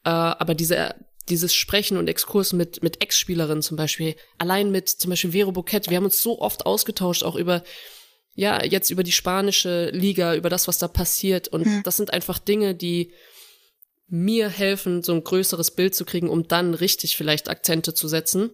[0.05, 0.95] Äh, aber diese
[1.29, 5.89] dieses Sprechen und Exkurs mit, mit Ex-Spielerinnen zum Beispiel, allein mit zum Beispiel Vero Boquet,
[5.89, 7.64] wir haben uns so oft ausgetauscht, auch über,
[8.35, 11.49] ja, jetzt über die spanische Liga, über das, was da passiert.
[11.49, 11.83] Und hm.
[11.83, 13.12] das sind einfach Dinge, die
[14.09, 18.51] mir helfen, so ein größeres Bild zu kriegen, um dann richtig vielleicht Akzente zu setzen.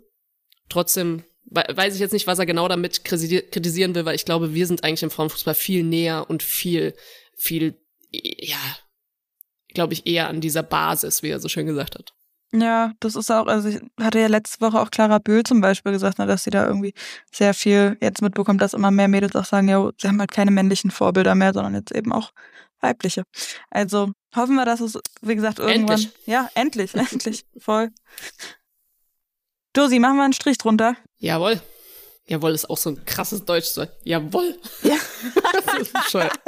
[0.68, 4.66] Trotzdem weiß ich jetzt nicht, was er genau damit kritisieren will, weil ich glaube, wir
[4.66, 6.94] sind eigentlich im Frauenfußball viel näher und viel,
[7.36, 7.74] viel,
[8.10, 8.56] ja,
[9.74, 12.14] glaube ich, eher an dieser Basis, wie er so schön gesagt hat.
[12.54, 15.92] Ja, das ist auch, also ich hatte ja letzte Woche auch Clara Böhl zum Beispiel
[15.92, 16.92] gesagt, ne, dass sie da irgendwie
[17.32, 20.50] sehr viel jetzt mitbekommt, dass immer mehr Mädels auch sagen, ja, sie haben halt keine
[20.50, 22.32] männlichen Vorbilder mehr, sondern jetzt eben auch
[22.80, 23.22] weibliche.
[23.70, 25.98] Also hoffen wir, dass es, wie gesagt, irgendwann.
[25.98, 26.26] Endlich.
[26.26, 27.46] Ja, endlich, endlich.
[27.58, 27.90] Voll.
[29.74, 30.96] Josi, machen wir einen Strich drunter.
[31.18, 31.62] Jawohl.
[32.26, 33.66] Jawohl ist auch so ein krasses Deutsch.
[33.66, 33.84] So.
[34.04, 34.56] Jawohl.
[34.82, 34.94] Ja.
[35.52, 36.38] das ist bescheuert.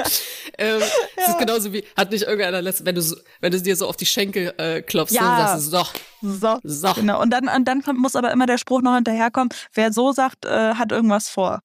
[0.57, 0.85] ähm, ja.
[1.17, 3.01] Es ist genauso wie, hat nicht irgendeiner letzte, wenn du,
[3.41, 5.57] wenn du dir so auf die Schenkel äh, klopfst ja.
[5.57, 6.29] und sagst, so.
[6.31, 6.59] So.
[6.63, 6.93] so.
[6.93, 7.21] Genau.
[7.21, 10.75] Und dann, und dann muss aber immer der Spruch noch hinterherkommen, wer so sagt, äh,
[10.75, 11.61] hat irgendwas vor.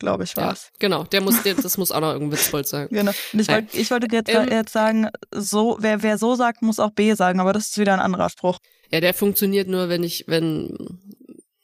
[0.00, 0.54] Glaube ich, war.
[0.54, 2.88] Ja, genau, der muss, der, das muss auch noch irgendein Witzbold sagen.
[3.00, 3.12] Genau.
[3.32, 6.80] Und ich, wollt, ich wollte jetzt, ähm, jetzt sagen, so, wer, wer so sagt, muss
[6.80, 8.58] auch B sagen, aber das ist wieder ein anderer Spruch.
[8.90, 10.74] Ja, der funktioniert nur, wenn ich, wenn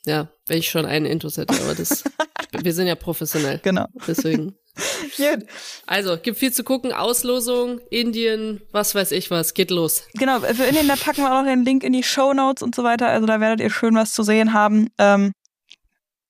[0.07, 2.05] ja, wenn ich schon einen Intus hätte, aber das,
[2.63, 3.61] wir sind ja professionell.
[3.63, 3.87] Genau.
[4.07, 4.57] Deswegen.
[5.17, 5.47] Gut.
[5.87, 6.93] Also, gibt viel zu gucken.
[6.93, 10.05] Auslosung, Indien, was weiß ich was, geht los.
[10.15, 12.75] Genau, für Indien, da packen wir auch noch den Link in die Show Notes und
[12.75, 13.09] so weiter.
[13.09, 14.89] Also da werdet ihr schön was zu sehen haben.
[14.99, 15.33] Ähm,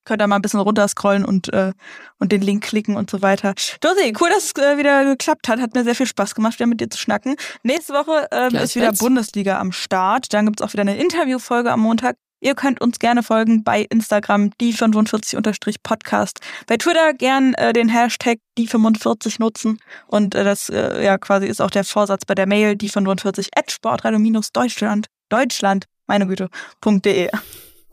[0.05, 1.73] könnt ihr mal ein bisschen runterscrollen und, äh,
[2.19, 3.55] und den Link klicken und so weiter.
[3.83, 5.61] Josie, cool, dass es äh, wieder geklappt hat.
[5.61, 7.37] Hat mir sehr viel Spaß gemacht, wieder mit dir zu schnacken.
[7.65, 10.33] Nächste Woche ähm, ist wieder Bundesliga am Start.
[10.33, 12.17] Dann gibt's auch wieder eine Interviewfolge am Montag.
[12.47, 16.39] Ihr könnt uns gerne folgen bei Instagram, die45-podcast.
[16.69, 19.81] Bei Twitter gern äh, den Hashtag die45 nutzen.
[20.07, 23.73] Und äh, das äh, ja quasi ist auch der Vorsatz bei der Mail, die45 at
[23.73, 27.31] sportradio-deutschland, Deutschland meine Güte.de.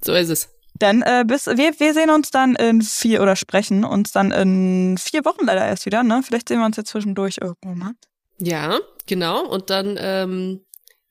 [0.01, 0.49] So ist es.
[0.75, 4.99] Dann äh, bis wir, wir sehen uns dann in vier oder sprechen uns dann in
[4.99, 6.21] vier Wochen leider erst wieder, ne?
[6.23, 7.93] Vielleicht sehen wir uns ja zwischendurch irgendwo mal.
[8.37, 8.77] Ja,
[9.07, 9.47] genau.
[9.47, 10.61] Und dann ähm,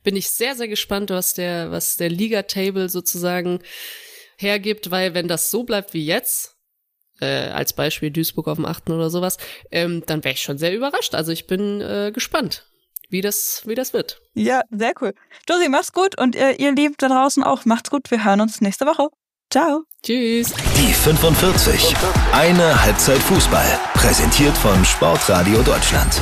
[0.02, 3.60] bin ich sehr, sehr gespannt, was der, was der Liga-Table sozusagen
[4.36, 6.56] hergibt, weil wenn das so bleibt wie jetzt,
[7.20, 9.38] äh, als Beispiel Duisburg auf dem achten oder sowas,
[9.70, 11.14] ähm, dann wäre ich schon sehr überrascht.
[11.14, 12.66] Also ich bin äh, gespannt,
[13.08, 14.20] wie das, wie das wird.
[14.34, 15.14] Ja, sehr cool.
[15.48, 18.10] Josie, mach's gut und äh, ihr Lieben da draußen auch, macht's gut.
[18.10, 19.08] Wir hören uns nächste Woche.
[19.50, 19.84] Ciao.
[20.02, 20.54] Tschüss.
[20.78, 21.94] Die 45.
[22.32, 23.78] Eine Halbzeit Fußball.
[23.94, 26.20] Präsentiert von Sportradio Deutschland.